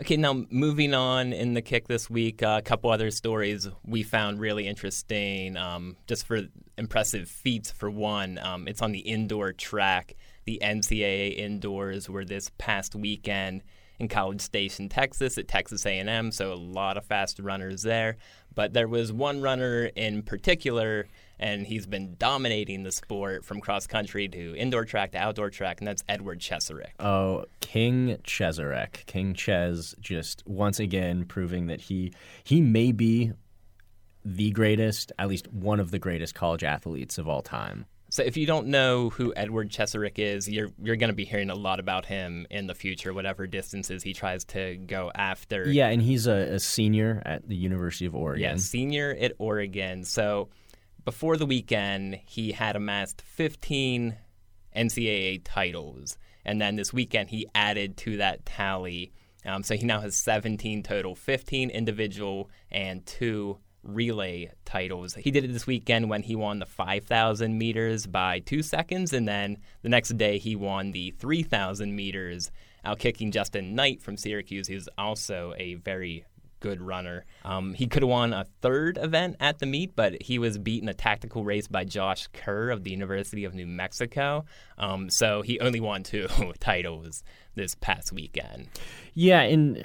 Okay, 0.00 0.16
now 0.16 0.46
moving 0.48 0.94
on 0.94 1.34
in 1.34 1.52
the 1.52 1.60
kick 1.60 1.86
this 1.86 2.08
week, 2.08 2.42
uh, 2.42 2.56
a 2.58 2.62
couple 2.62 2.90
other 2.90 3.10
stories 3.10 3.68
we 3.84 4.02
found 4.02 4.40
really 4.40 4.66
interesting. 4.66 5.58
Um, 5.58 5.94
just 6.06 6.26
for 6.26 6.40
impressive 6.78 7.28
feats, 7.28 7.70
for 7.70 7.90
one, 7.90 8.38
um, 8.38 8.66
it's 8.66 8.80
on 8.80 8.92
the 8.92 9.00
indoor 9.00 9.52
track. 9.52 10.16
the 10.46 10.58
NCAA 10.62 11.36
indoors 11.36 12.08
were 12.08 12.24
this 12.24 12.50
past 12.56 12.94
weekend 12.94 13.62
in 14.00 14.08
College 14.08 14.40
Station, 14.40 14.88
Texas, 14.88 15.38
at 15.38 15.46
Texas 15.46 15.84
A&M. 15.86 16.32
So 16.32 16.52
a 16.52 16.54
lot 16.54 16.96
of 16.96 17.04
fast 17.04 17.38
runners 17.38 17.82
there. 17.82 18.16
But 18.54 18.72
there 18.72 18.88
was 18.88 19.12
one 19.12 19.40
runner 19.42 19.90
in 19.94 20.22
particular, 20.22 21.06
and 21.38 21.66
he's 21.66 21.86
been 21.86 22.16
dominating 22.18 22.82
the 22.82 22.90
sport 22.90 23.44
from 23.44 23.60
cross 23.60 23.86
country 23.86 24.26
to 24.28 24.56
indoor 24.56 24.84
track 24.84 25.12
to 25.12 25.18
outdoor 25.18 25.50
track, 25.50 25.80
and 25.80 25.86
that's 25.86 26.02
Edward 26.08 26.40
Cheserek. 26.40 26.92
Oh, 26.98 27.44
King 27.60 28.16
Cheserek, 28.24 29.06
King 29.06 29.34
Ches, 29.34 29.94
just 30.00 30.42
once 30.46 30.80
again 30.80 31.24
proving 31.26 31.66
that 31.66 31.82
he 31.82 32.12
he 32.42 32.60
may 32.60 32.90
be 32.90 33.32
the 34.24 34.50
greatest, 34.50 35.12
at 35.18 35.28
least 35.28 35.50
one 35.52 35.78
of 35.78 35.90
the 35.90 35.98
greatest 35.98 36.34
college 36.34 36.64
athletes 36.64 37.18
of 37.18 37.28
all 37.28 37.42
time. 37.42 37.86
So 38.10 38.24
if 38.24 38.36
you 38.36 38.44
don't 38.44 38.66
know 38.66 39.10
who 39.10 39.32
Edward 39.36 39.70
Cheserek 39.70 40.18
is, 40.18 40.48
you're 40.48 40.70
you're 40.82 40.96
going 40.96 41.10
to 41.10 41.16
be 41.16 41.24
hearing 41.24 41.48
a 41.48 41.54
lot 41.54 41.78
about 41.78 42.06
him 42.06 42.46
in 42.50 42.66
the 42.66 42.74
future, 42.74 43.12
whatever 43.12 43.46
distances 43.46 44.02
he 44.02 44.12
tries 44.12 44.44
to 44.46 44.76
go 44.76 45.12
after. 45.14 45.68
Yeah, 45.68 45.88
and 45.88 46.02
he's 46.02 46.26
a, 46.26 46.54
a 46.54 46.58
senior 46.58 47.22
at 47.24 47.48
the 47.48 47.54
University 47.54 48.06
of 48.06 48.16
Oregon. 48.16 48.42
Yeah, 48.42 48.56
senior 48.56 49.16
at 49.18 49.32
Oregon. 49.38 50.04
So 50.04 50.48
before 51.04 51.36
the 51.36 51.46
weekend, 51.46 52.18
he 52.26 52.50
had 52.50 52.74
amassed 52.74 53.22
15 53.22 54.16
NCAA 54.76 55.42
titles, 55.44 56.18
and 56.44 56.60
then 56.60 56.74
this 56.74 56.92
weekend 56.92 57.30
he 57.30 57.46
added 57.54 57.96
to 57.98 58.16
that 58.16 58.44
tally. 58.44 59.12
Um, 59.46 59.62
so 59.62 59.76
he 59.76 59.86
now 59.86 60.00
has 60.00 60.16
17 60.16 60.82
total, 60.82 61.14
15 61.14 61.70
individual 61.70 62.50
and 62.70 63.06
two 63.06 63.58
relay 63.82 64.50
titles. 64.64 65.14
He 65.14 65.30
did 65.30 65.44
it 65.44 65.52
this 65.52 65.66
weekend 65.66 66.10
when 66.10 66.22
he 66.22 66.36
won 66.36 66.58
the 66.58 66.66
5,000 66.66 67.56
meters 67.56 68.06
by 68.06 68.40
two 68.40 68.62
seconds, 68.62 69.12
and 69.12 69.26
then 69.26 69.58
the 69.82 69.88
next 69.88 70.16
day 70.16 70.38
he 70.38 70.56
won 70.56 70.92
the 70.92 71.12
3,000 71.12 71.94
meters, 71.94 72.50
outkicking 72.84 73.32
Justin 73.32 73.74
Knight 73.74 74.02
from 74.02 74.16
Syracuse, 74.16 74.68
who's 74.68 74.88
also 74.98 75.54
a 75.56 75.74
very 75.74 76.24
good 76.60 76.80
runner. 76.80 77.24
Um, 77.44 77.74
he 77.74 77.86
could 77.86 78.02
have 78.02 78.10
won 78.10 78.32
a 78.32 78.44
third 78.60 78.98
event 78.98 79.36
at 79.40 79.58
the 79.58 79.66
meet, 79.66 79.96
but 79.96 80.22
he 80.22 80.38
was 80.38 80.58
beaten 80.58 80.88
a 80.88 80.94
tactical 80.94 81.42
race 81.42 81.66
by 81.66 81.84
Josh 81.84 82.28
Kerr 82.32 82.70
of 82.70 82.84
the 82.84 82.90
University 82.90 83.44
of 83.44 83.54
New 83.54 83.66
Mexico. 83.66 84.44
Um, 84.78 85.10
so 85.10 85.42
he 85.42 85.58
only 85.60 85.80
won 85.80 86.02
two 86.02 86.28
titles 86.60 87.24
this 87.54 87.74
past 87.74 88.12
weekend. 88.12 88.68
Yeah, 89.14 89.40
and 89.40 89.84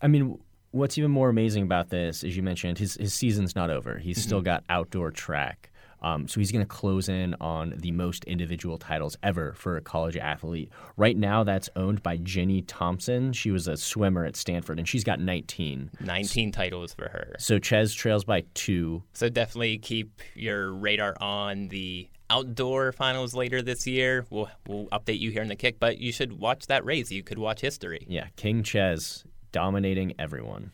I 0.00 0.06
mean, 0.06 0.38
what's 0.72 0.98
even 0.98 1.10
more 1.10 1.28
amazing 1.28 1.62
about 1.62 1.90
this, 1.90 2.24
as 2.24 2.36
you 2.36 2.42
mentioned, 2.42 2.78
his 2.78 2.94
his 2.94 3.14
season's 3.14 3.54
not 3.54 3.70
over. 3.70 3.98
He's 3.98 4.18
mm-hmm. 4.18 4.26
still 4.26 4.42
got 4.42 4.64
outdoor 4.68 5.10
track. 5.10 5.70
Um, 6.02 6.26
so 6.26 6.40
he's 6.40 6.50
going 6.50 6.64
to 6.64 6.68
close 6.68 7.08
in 7.08 7.36
on 7.40 7.74
the 7.76 7.92
most 7.92 8.24
individual 8.24 8.76
titles 8.76 9.16
ever 9.22 9.52
for 9.52 9.76
a 9.76 9.80
college 9.80 10.16
athlete. 10.16 10.70
Right 10.96 11.16
now, 11.16 11.44
that's 11.44 11.70
owned 11.76 12.02
by 12.02 12.16
Jenny 12.16 12.62
Thompson. 12.62 13.32
She 13.32 13.52
was 13.52 13.68
a 13.68 13.76
swimmer 13.76 14.24
at 14.24 14.34
Stanford, 14.34 14.80
and 14.80 14.88
she's 14.88 15.04
got 15.04 15.20
19. 15.20 15.90
19 16.00 16.52
titles 16.52 16.92
for 16.92 17.04
her. 17.04 17.36
So 17.38 17.60
Ches 17.60 17.94
trails 17.94 18.24
by 18.24 18.42
two. 18.54 19.04
So 19.12 19.28
definitely 19.28 19.78
keep 19.78 20.20
your 20.34 20.72
radar 20.72 21.14
on 21.20 21.68
the 21.68 22.08
outdoor 22.28 22.90
finals 22.90 23.32
later 23.34 23.62
this 23.62 23.86
year. 23.86 24.26
We'll, 24.28 24.50
we'll 24.66 24.86
update 24.86 25.20
you 25.20 25.30
here 25.30 25.42
in 25.42 25.48
the 25.48 25.56
kick, 25.56 25.78
but 25.78 25.98
you 25.98 26.10
should 26.10 26.32
watch 26.32 26.66
that 26.66 26.84
race. 26.84 27.12
You 27.12 27.22
could 27.22 27.38
watch 27.38 27.60
history. 27.60 28.04
Yeah, 28.08 28.26
King 28.34 28.64
Ches 28.64 29.22
dominating 29.52 30.14
everyone. 30.18 30.72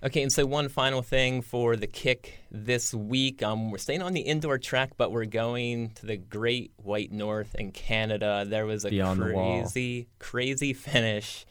Okay, 0.00 0.22
and 0.22 0.32
so 0.32 0.46
one 0.46 0.68
final 0.68 1.02
thing 1.02 1.42
for 1.42 1.74
the 1.74 1.88
kick 1.88 2.38
this 2.52 2.94
week. 2.94 3.42
Um, 3.42 3.72
we're 3.72 3.78
staying 3.78 4.00
on 4.00 4.12
the 4.12 4.20
indoor 4.20 4.56
track, 4.56 4.92
but 4.96 5.10
we're 5.10 5.24
going 5.24 5.90
to 5.96 6.06
the 6.06 6.16
Great 6.16 6.70
White 6.76 7.10
North 7.10 7.56
in 7.56 7.72
Canada. 7.72 8.44
There 8.46 8.64
was 8.64 8.84
a 8.84 8.90
Beyond 8.90 9.20
crazy, 9.20 10.06
crazy 10.20 10.72
finish 10.74 11.44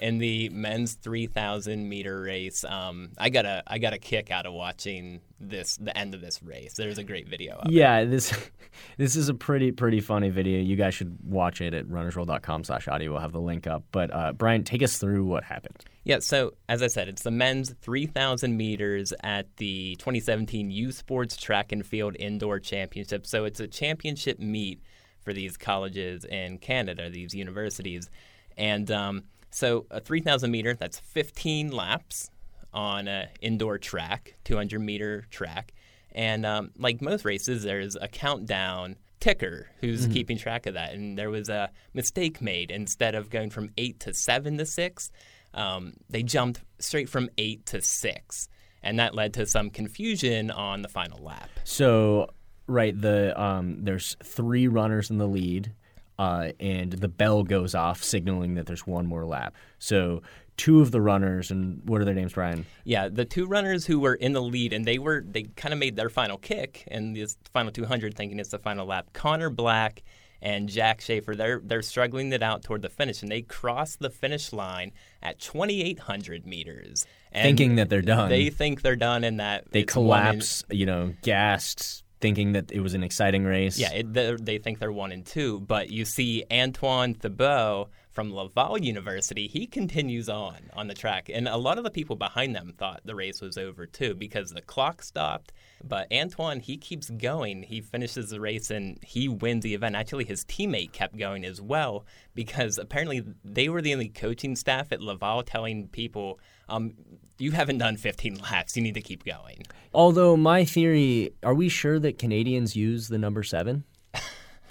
in 0.00 0.18
the 0.18 0.50
men's 0.50 0.94
3,000 0.94 1.88
meter 1.88 2.20
race. 2.20 2.62
Um, 2.64 3.12
I 3.16 3.30
got 3.30 3.46
a 3.46 3.62
I 3.66 3.78
got 3.78 3.94
a 3.94 3.98
kick 3.98 4.30
out 4.30 4.44
of 4.44 4.52
watching 4.52 5.22
this 5.40 5.78
the 5.78 5.96
end 5.96 6.14
of 6.14 6.20
this 6.20 6.42
race. 6.42 6.74
There's 6.74 6.98
a 6.98 7.04
great 7.04 7.26
video. 7.26 7.62
yeah, 7.70 8.00
it. 8.00 8.10
this 8.10 8.36
this 8.98 9.16
is 9.16 9.30
a 9.30 9.34
pretty 9.34 9.72
pretty 9.72 10.00
funny 10.00 10.28
video. 10.28 10.60
You 10.60 10.76
guys 10.76 10.94
should 10.94 11.16
watch 11.24 11.62
it 11.62 11.72
at 11.72 11.86
runnersworld.com/audio. 11.86 13.10
We'll 13.10 13.20
have 13.20 13.32
the 13.32 13.40
link 13.40 13.66
up. 13.66 13.84
But 13.92 14.12
uh, 14.12 14.32
Brian, 14.34 14.62
take 14.62 14.82
us 14.82 14.98
through 14.98 15.24
what 15.24 15.44
happened. 15.44 15.84
Yeah, 16.04 16.18
so 16.18 16.52
as 16.68 16.82
I 16.82 16.88
said, 16.88 17.08
it's 17.08 17.22
the 17.22 17.30
men's 17.30 17.74
3,000 17.80 18.56
meters 18.56 19.12
at 19.22 19.56
the 19.56 19.96
2017 19.96 20.70
U 20.70 20.92
Sports 20.92 21.36
Track 21.36 21.72
and 21.72 21.84
Field 21.84 22.14
Indoor 22.18 22.60
Championship. 22.60 23.26
So 23.26 23.46
it's 23.46 23.60
a 23.60 23.66
championship 23.66 24.38
meet 24.38 24.82
for 25.22 25.32
these 25.32 25.56
colleges 25.56 26.26
in 26.26 26.58
Canada, 26.58 27.08
these 27.08 27.34
universities, 27.34 28.10
and 28.56 28.90
um, 28.90 29.24
so 29.50 29.86
a 29.90 30.00
3,000 30.00 30.50
meter, 30.50 30.74
that's 30.74 30.98
15 30.98 31.70
laps 31.70 32.30
on 32.72 33.06
an 33.06 33.28
indoor 33.40 33.78
track, 33.78 34.34
200 34.44 34.80
meter 34.80 35.24
track. 35.30 35.72
And 36.12 36.44
um, 36.44 36.70
like 36.76 37.00
most 37.00 37.24
races, 37.24 37.62
there's 37.62 37.96
a 37.96 38.08
countdown 38.08 38.96
ticker 39.20 39.68
who's 39.80 40.02
mm-hmm. 40.02 40.12
keeping 40.12 40.38
track 40.38 40.66
of 40.66 40.74
that. 40.74 40.94
And 40.94 41.16
there 41.16 41.30
was 41.30 41.48
a 41.48 41.70
mistake 41.92 42.42
made. 42.42 42.70
Instead 42.70 43.14
of 43.14 43.30
going 43.30 43.50
from 43.50 43.70
eight 43.76 44.00
to 44.00 44.12
seven 44.12 44.58
to 44.58 44.66
six, 44.66 45.10
um, 45.54 45.94
they 46.10 46.22
jumped 46.22 46.60
straight 46.78 47.08
from 47.08 47.30
eight 47.38 47.66
to 47.66 47.80
six. 47.80 48.48
And 48.82 48.98
that 48.98 49.14
led 49.14 49.32
to 49.34 49.46
some 49.46 49.70
confusion 49.70 50.50
on 50.50 50.82
the 50.82 50.88
final 50.88 51.22
lap. 51.24 51.48
So, 51.64 52.28
right, 52.66 52.98
the 52.98 53.40
um, 53.40 53.82
there's 53.82 54.14
three 54.22 54.68
runners 54.68 55.08
in 55.08 55.16
the 55.16 55.26
lead 55.26 55.72
uh, 56.18 56.50
and 56.60 56.92
the 56.92 57.08
bell 57.08 57.42
goes 57.42 57.74
off, 57.74 58.02
signaling 58.02 58.54
that 58.54 58.66
there's 58.66 58.86
one 58.86 59.06
more 59.06 59.24
lap. 59.24 59.54
So 59.78 60.22
two 60.56 60.80
of 60.80 60.90
the 60.90 61.00
runners, 61.00 61.50
and 61.50 61.82
what 61.84 62.00
are 62.00 62.04
their 62.04 62.14
names, 62.14 62.34
Brian? 62.34 62.66
Yeah, 62.84 63.08
the 63.08 63.24
two 63.24 63.46
runners 63.46 63.86
who 63.86 63.98
were 63.98 64.14
in 64.14 64.32
the 64.32 64.42
lead, 64.42 64.72
and 64.72 64.84
they 64.84 64.98
were 64.98 65.24
they 65.26 65.44
kind 65.56 65.72
of 65.72 65.80
made 65.80 65.96
their 65.96 66.08
final 66.08 66.38
kick 66.38 66.84
in 66.86 67.14
this 67.14 67.36
final 67.52 67.72
200, 67.72 68.14
thinking 68.14 68.38
it's 68.38 68.50
the 68.50 68.58
final 68.58 68.86
lap. 68.86 69.08
Connor 69.12 69.50
Black 69.50 70.02
and 70.44 70.68
Jack 70.68 71.00
Schaefer, 71.00 71.34
they're 71.34 71.60
they're 71.64 71.82
struggling 71.82 72.30
it 72.32 72.42
out 72.42 72.62
toward 72.62 72.82
the 72.82 72.90
finish, 72.90 73.22
and 73.22 73.32
they 73.32 73.40
cross 73.40 73.96
the 73.96 74.10
finish 74.10 74.52
line 74.52 74.92
at 75.22 75.40
2,800 75.40 76.46
meters, 76.46 77.06
thinking 77.32 77.76
that 77.76 77.88
they're 77.88 78.02
done. 78.02 78.28
They 78.28 78.50
think 78.50 78.82
they're 78.82 78.94
done, 78.94 79.24
and 79.24 79.40
that 79.40 79.72
they 79.72 79.84
collapse. 79.84 80.62
In, 80.68 80.76
you 80.76 80.86
know, 80.86 81.14
gassed 81.22 82.04
thinking 82.20 82.52
that 82.52 82.70
it 82.70 82.80
was 82.80 82.94
an 82.94 83.02
exciting 83.02 83.44
race. 83.44 83.78
Yeah, 83.78 83.92
it, 83.92 84.44
they 84.44 84.58
think 84.58 84.78
they're 84.78 84.92
one 84.92 85.12
and 85.12 85.24
two, 85.24 85.60
but 85.60 85.90
you 85.90 86.04
see 86.04 86.44
Antoine 86.52 87.14
Thibault 87.14 87.88
from 88.14 88.32
Laval 88.32 88.78
University, 88.78 89.48
he 89.48 89.66
continues 89.66 90.28
on 90.28 90.70
on 90.72 90.86
the 90.86 90.94
track, 90.94 91.28
and 91.32 91.48
a 91.48 91.56
lot 91.56 91.78
of 91.78 91.84
the 91.84 91.90
people 91.90 92.16
behind 92.16 92.54
them 92.54 92.72
thought 92.78 93.00
the 93.04 93.14
race 93.14 93.40
was 93.40 93.58
over 93.58 93.86
too 93.86 94.14
because 94.14 94.50
the 94.50 94.62
clock 94.62 95.02
stopped. 95.02 95.52
But 95.82 96.10
Antoine, 96.12 96.60
he 96.60 96.76
keeps 96.76 97.10
going. 97.10 97.64
He 97.64 97.80
finishes 97.80 98.30
the 98.30 98.40
race 98.40 98.70
and 98.70 98.98
he 99.04 99.28
wins 99.28 99.64
the 99.64 99.74
event. 99.74 99.96
Actually, 99.96 100.24
his 100.24 100.44
teammate 100.44 100.92
kept 100.92 101.18
going 101.18 101.44
as 101.44 101.60
well 101.60 102.06
because 102.34 102.78
apparently 102.78 103.24
they 103.44 103.68
were 103.68 103.82
the 103.82 103.92
only 103.92 104.08
coaching 104.08 104.56
staff 104.56 104.92
at 104.92 105.02
Laval 105.02 105.42
telling 105.42 105.88
people 105.88 106.38
um, 106.68 106.94
you 107.38 107.50
haven't 107.50 107.78
done 107.78 107.96
15 107.96 108.36
laps. 108.36 108.76
You 108.76 108.82
need 108.82 108.94
to 108.94 109.02
keep 109.02 109.24
going. 109.24 109.64
Although 109.92 110.36
my 110.36 110.64
theory, 110.64 111.32
are 111.42 111.54
we 111.54 111.68
sure 111.68 111.98
that 111.98 112.18
Canadians 112.18 112.76
use 112.76 113.08
the 113.08 113.18
number 113.18 113.42
seven? 113.42 113.84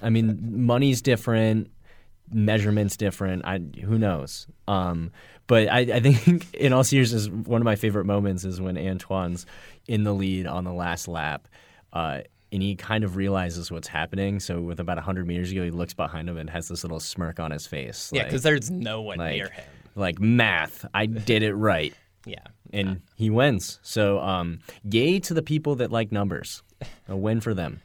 I 0.01 0.09
mean, 0.09 0.65
money's 0.65 1.01
different, 1.01 1.69
measurements 2.31 2.97
different. 2.97 3.45
I 3.45 3.59
who 3.83 3.97
knows. 3.97 4.47
Um, 4.67 5.11
but 5.47 5.67
I, 5.67 5.79
I 5.79 5.99
think, 5.99 6.53
in 6.53 6.73
all 6.73 6.83
seriousness, 6.83 7.27
one 7.27 7.61
of 7.61 7.65
my 7.65 7.75
favorite 7.75 8.05
moments 8.05 8.45
is 8.45 8.61
when 8.61 8.77
Antoine's 8.77 9.45
in 9.87 10.03
the 10.03 10.13
lead 10.13 10.47
on 10.47 10.63
the 10.63 10.73
last 10.73 11.07
lap. 11.07 11.47
Uh, 11.91 12.21
and 12.51 12.61
he 12.61 12.75
kind 12.75 13.03
of 13.03 13.15
realizes 13.15 13.71
what's 13.71 13.87
happening. 13.87 14.39
So 14.39 14.61
with 14.61 14.79
about 14.79 14.97
100 14.97 15.27
meters 15.27 15.51
ago, 15.51 15.63
he 15.63 15.71
looks 15.71 15.93
behind 15.95 16.29
him 16.29 16.37
and 16.37 16.49
has 16.51 16.67
this 16.67 16.83
little 16.83 16.99
smirk 16.99 17.39
on 17.39 17.49
his 17.49 17.65
face. 17.65 18.11
Yeah, 18.13 18.25
because 18.25 18.43
there's 18.43 18.69
no 18.69 19.01
one 19.01 19.17
like, 19.17 19.33
near 19.33 19.49
him 19.49 19.63
like 19.95 20.19
math. 20.19 20.85
I 20.93 21.05
did 21.05 21.43
it 21.43 21.53
right. 21.53 21.93
Yeah. 22.25 22.37
And 22.71 22.87
yeah. 22.87 22.95
he 23.15 23.29
wins. 23.29 23.81
So, 23.83 24.17
um, 24.19 24.59
yay 24.89 25.19
to 25.19 25.33
the 25.33 25.41
people 25.41 25.75
that 25.75 25.91
like 25.91 26.09
numbers. 26.09 26.63
A 27.09 27.17
win 27.17 27.41
for 27.41 27.53
them. 27.53 27.81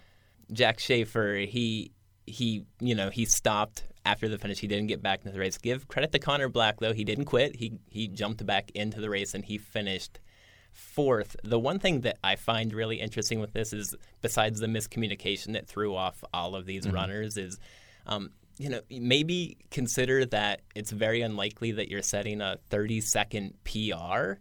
Jack 0.52 0.78
Schaefer, 0.78 1.38
he 1.38 1.90
he 2.24 2.64
you 2.78 2.94
know 2.94 3.10
he 3.10 3.24
stopped 3.24 3.82
after 4.08 4.26
the 4.26 4.38
finish. 4.38 4.58
He 4.58 4.66
didn't 4.66 4.86
get 4.86 5.02
back 5.02 5.20
into 5.20 5.32
the 5.32 5.38
race. 5.38 5.58
Give 5.58 5.86
credit 5.86 6.12
to 6.12 6.18
Connor 6.18 6.48
Black 6.48 6.80
though. 6.80 6.94
He 6.94 7.04
didn't 7.04 7.26
quit. 7.26 7.56
He 7.56 7.78
he 7.90 8.08
jumped 8.08 8.44
back 8.46 8.70
into 8.74 9.00
the 9.00 9.10
race 9.10 9.34
and 9.34 9.44
he 9.44 9.58
finished 9.58 10.18
fourth. 10.72 11.36
The 11.44 11.58
one 11.58 11.78
thing 11.78 12.00
that 12.00 12.18
I 12.24 12.36
find 12.36 12.72
really 12.72 13.00
interesting 13.00 13.38
with 13.40 13.52
this 13.52 13.72
is 13.72 13.94
besides 14.22 14.60
the 14.60 14.66
miscommunication 14.66 15.52
that 15.52 15.66
threw 15.66 15.94
off 15.94 16.24
all 16.32 16.56
of 16.56 16.64
these 16.66 16.86
mm-hmm. 16.86 16.94
runners 16.94 17.36
is. 17.36 17.58
Um, 18.06 18.30
you 18.60 18.70
know, 18.70 18.80
maybe 18.90 19.56
consider 19.70 20.24
that 20.26 20.62
it's 20.74 20.90
very 20.90 21.20
unlikely 21.20 21.70
that 21.72 21.88
you're 21.88 22.02
setting 22.02 22.40
a 22.40 22.58
30 22.70 23.00
second 23.02 23.54
PR 23.62 24.40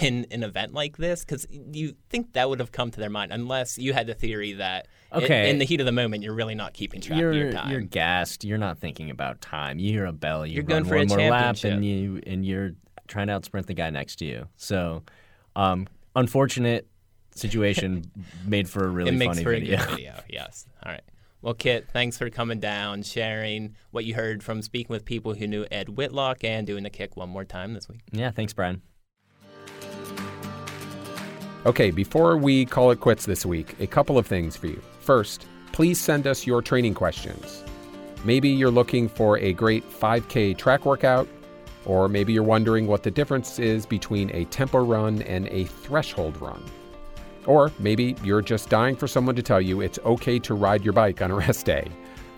in 0.00 0.26
an 0.30 0.42
event 0.42 0.72
like 0.74 0.96
this? 0.96 1.20
Because 1.24 1.46
you 1.50 1.94
think 2.10 2.32
that 2.34 2.48
would 2.48 2.60
have 2.60 2.72
come 2.72 2.90
to 2.90 3.00
their 3.00 3.10
mind, 3.10 3.32
unless 3.32 3.78
you 3.78 3.92
had 3.92 4.06
the 4.06 4.14
theory 4.14 4.52
that 4.54 4.88
Okay. 5.12 5.48
in, 5.50 5.58
the 5.58 5.64
heat 5.64 5.78
of 5.80 5.86
the 5.86 5.92
moment, 5.92 6.22
you're 6.24 6.34
really 6.34 6.54
not 6.56 6.74
keeping 6.74 7.00
track 7.00 7.18
you're 7.20 7.30
of 7.30 7.36
your 7.36 7.52
time. 7.52 7.70
you're 7.70 7.80
gassed. 7.80 8.44
You're 8.44 8.58
not 8.58 8.78
thinking 8.78 9.10
about 9.10 9.40
time. 9.40 9.78
You 9.78 9.92
hear 9.92 10.06
a 10.06 10.12
bell. 10.12 10.44
You 10.46 10.54
You're 10.54 10.62
run 10.64 10.82
going 10.82 10.84
for 10.84 10.96
one 10.96 11.04
a 11.04 11.08
more 11.08 11.30
lap, 11.30 11.56
and 11.64 11.84
you 11.84 12.20
and 12.26 12.44
you're 12.44 12.72
trying 13.06 13.28
to 13.28 13.32
outsprint 13.38 13.66
the 13.66 13.74
guy 13.74 13.90
next 13.90 14.16
to 14.16 14.24
you. 14.24 14.48
So, 14.56 15.02
um, 15.54 15.86
unfortunate 16.16 16.88
situation 17.36 18.04
made 18.46 18.68
for 18.68 18.84
a 18.84 18.88
really 18.88 19.10
it 19.10 19.14
makes 19.14 19.34
funny 19.36 19.44
for 19.44 19.50
video. 19.50 19.74
a 19.74 19.78
good 19.78 19.90
video. 19.90 20.20
Yes. 20.28 20.66
All 20.84 20.90
right. 20.92 21.02
Well, 21.42 21.54
Kit, 21.54 21.88
thanks 21.92 22.16
for 22.16 22.30
coming 22.30 22.58
down, 22.58 23.02
sharing 23.02 23.74
what 23.90 24.06
you 24.06 24.14
heard 24.14 24.42
from 24.42 24.62
speaking 24.62 24.92
with 24.94 25.04
people 25.04 25.34
who 25.34 25.46
knew 25.46 25.66
Ed 25.70 25.90
Whitlock, 25.90 26.42
and 26.42 26.66
doing 26.66 26.84
the 26.84 26.90
kick 26.90 27.16
one 27.18 27.28
more 27.28 27.44
time 27.44 27.74
this 27.74 27.86
week. 27.88 28.00
yeah, 28.12 28.30
thanks, 28.30 28.54
Brian. 28.54 28.80
Okay, 31.66 31.90
before 31.90 32.36
we 32.36 32.66
call 32.66 32.90
it 32.90 33.00
quits 33.00 33.24
this 33.24 33.46
week, 33.46 33.74
a 33.80 33.86
couple 33.86 34.18
of 34.18 34.26
things 34.26 34.54
for 34.54 34.66
you. 34.66 34.82
First, 35.00 35.46
please 35.72 35.98
send 35.98 36.26
us 36.26 36.46
your 36.46 36.60
training 36.60 36.92
questions. 36.92 37.64
Maybe 38.22 38.50
you're 38.50 38.70
looking 38.70 39.08
for 39.08 39.38
a 39.38 39.54
great 39.54 39.82
5K 39.88 40.58
track 40.58 40.84
workout, 40.84 41.26
or 41.86 42.06
maybe 42.06 42.34
you're 42.34 42.42
wondering 42.42 42.86
what 42.86 43.02
the 43.02 43.10
difference 43.10 43.58
is 43.58 43.86
between 43.86 44.30
a 44.34 44.44
tempo 44.46 44.84
run 44.84 45.22
and 45.22 45.48
a 45.48 45.64
threshold 45.64 46.38
run. 46.38 46.62
Or 47.46 47.72
maybe 47.78 48.14
you're 48.22 48.42
just 48.42 48.68
dying 48.68 48.94
for 48.94 49.08
someone 49.08 49.34
to 49.36 49.42
tell 49.42 49.60
you 49.60 49.80
it's 49.80 49.98
okay 50.00 50.38
to 50.40 50.52
ride 50.52 50.84
your 50.84 50.92
bike 50.92 51.22
on 51.22 51.30
a 51.30 51.34
rest 51.46 51.64
day. 51.64 51.90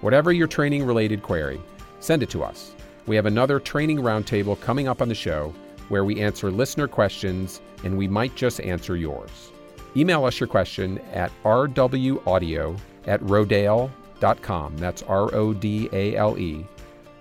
Whatever 0.03 0.31
your 0.31 0.47
training 0.47 0.87
related 0.87 1.25
query, 1.25 1.61
send 1.99 2.23
it 2.23 2.31
to 2.31 2.45
us. 2.45 2.77
We 3.09 3.17
have 3.17 3.27
another 3.27 3.59
training 3.59 3.99
roundtable 3.99 4.61
coming 4.61 4.87
up 4.87 5.03
on 5.03 5.09
the 5.09 5.17
show 5.17 5.53
where 5.89 6.05
we 6.05 6.21
answer 6.21 6.51
listener 6.51 6.89
questions 6.89 7.61
and 7.85 7.97
we 7.97 8.09
might 8.09 8.35
just 8.35 8.61
answer 8.61 8.97
yours. 8.97 9.53
Email 9.97 10.25
us 10.25 10.39
your 10.39 10.47
question 10.47 10.99
at 11.13 11.33
rwaudio 11.45 12.79
at 13.07 13.21
rodale.com. 13.23 14.77
That's 14.77 15.03
R 15.03 15.35
O 15.35 15.55
D 15.55 15.89
A 15.93 16.17
L 16.17 16.39
E. 16.39 16.67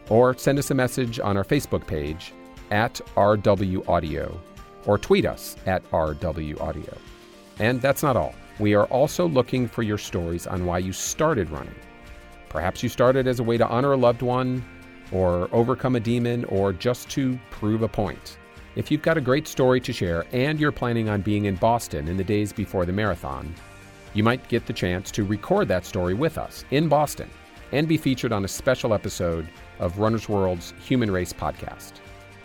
Or 0.10 0.38
send 0.38 0.60
us 0.60 0.72
a 0.72 0.76
message 0.76 1.20
on 1.20 1.38
our 1.38 1.44
Facebook 1.44 1.88
page 1.88 2.34
at 2.72 3.00
rwaudio 3.16 4.38
or 4.86 4.98
tweet 4.98 5.26
us 5.26 5.56
at 5.66 5.90
rwaudio. 5.92 6.98
And 7.60 7.82
that's 7.82 8.04
not 8.04 8.18
all. 8.18 8.36
We 8.60 8.74
are 8.74 8.86
also 8.86 9.28
looking 9.28 9.68
for 9.68 9.84
your 9.84 9.98
stories 9.98 10.48
on 10.48 10.66
why 10.66 10.80
you 10.80 10.94
started 10.94 11.50
running. 11.50 11.76
Perhaps 12.50 12.84
you 12.84 12.90
started 12.90 13.28
as 13.28 13.40
a 13.40 13.44
way 13.44 13.58
to 13.58 13.68
honor 13.68 13.94
a 13.94 13.98
loved 13.98 14.22
one, 14.22 14.64
or 15.12 15.50
overcome 15.52 15.96
a 15.96 16.00
demon, 16.00 16.46
or 16.46 16.72
just 16.72 17.10
to 17.12 17.38
prove 17.52 17.82
a 17.82 17.88
point. 17.88 18.38
If 18.76 18.92
you've 18.92 19.02
got 19.02 19.18
a 19.18 19.22
great 19.22 19.48
story 19.48 19.80
to 19.80 19.94
share 19.94 20.26
and 20.34 20.60
you're 20.60 20.74
planning 20.74 21.08
on 21.08 21.22
being 21.22 21.46
in 21.46 21.56
Boston 21.56 22.10
in 22.10 22.18
the 22.18 22.26
days 22.26 22.52
before 22.52 22.86
the 22.86 22.92
marathon, 22.92 23.56
you 24.14 24.22
might 24.22 24.50
get 24.50 24.66
the 24.66 24.74
chance 24.74 25.12
to 25.12 25.24
record 25.24 25.70
that 25.70 25.86
story 25.86 26.14
with 26.14 26.38
us 26.38 26.66
in 26.72 26.90
Boston 26.90 27.30
and 27.72 27.88
be 27.88 27.96
featured 27.96 28.34
on 28.34 28.44
a 28.44 28.50
special 28.50 28.94
episode 28.94 29.48
of 29.80 29.98
Runner's 29.98 30.28
World's 30.28 30.74
Human 30.84 31.10
Race 31.10 31.32
podcast. 31.32 31.94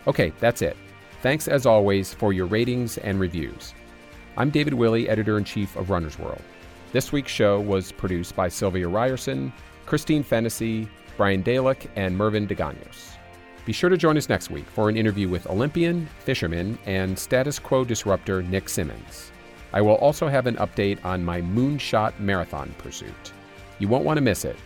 Okay, 0.07 0.31
that's 0.39 0.61
it. 0.61 0.77
Thanks 1.21 1.49
as 1.49 1.65
always 1.65 2.13
for 2.13 2.31
your 2.31 2.45
ratings 2.45 2.97
and 2.99 3.19
reviews. 3.19 3.73
I'm 4.37 4.51
David 4.51 4.73
Willey, 4.73 5.09
editor 5.09 5.37
in 5.37 5.43
chief 5.43 5.75
of 5.75 5.89
Runner's 5.89 6.17
World. 6.17 6.41
This 6.93 7.11
week's 7.11 7.31
show 7.31 7.59
was 7.59 7.91
produced 7.91 8.37
by 8.37 8.47
Sylvia 8.47 8.87
Ryerson, 8.87 9.51
Christine 9.85 10.23
Fennessy, 10.23 10.87
Brian 11.17 11.43
Dalek, 11.43 11.87
and 11.97 12.17
Mervyn 12.17 12.47
DeGanos. 12.47 13.10
Be 13.65 13.73
sure 13.73 13.89
to 13.89 13.97
join 13.97 14.17
us 14.17 14.29
next 14.29 14.49
week 14.49 14.65
for 14.65 14.89
an 14.89 14.97
interview 14.97 15.29
with 15.29 15.47
Olympian, 15.47 16.07
fisherman, 16.19 16.79
and 16.85 17.17
status 17.17 17.59
quo 17.59 17.85
disruptor 17.85 18.41
Nick 18.41 18.67
Symmonds. 18.69 19.31
I 19.73 19.81
will 19.81 19.95
also 19.95 20.27
have 20.27 20.47
an 20.47 20.55
update 20.55 21.03
on 21.05 21.23
my 21.23 21.41
Moonshot 21.41 22.19
Marathon 22.19 22.73
pursuit. 22.77 23.33
You 23.79 23.87
won't 23.87 24.03
want 24.03 24.17
to 24.17 24.21
miss 24.21 24.45
it. 24.45 24.57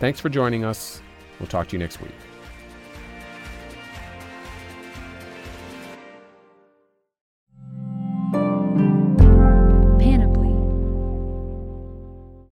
Thanks 0.00 0.18
for 0.18 0.28
joining 0.28 0.64
us. 0.64 1.02
We'll 1.38 1.48
talk 1.48 1.68
to 1.68 1.72
you 1.74 1.78
next 1.78 2.00
week. 2.00 2.12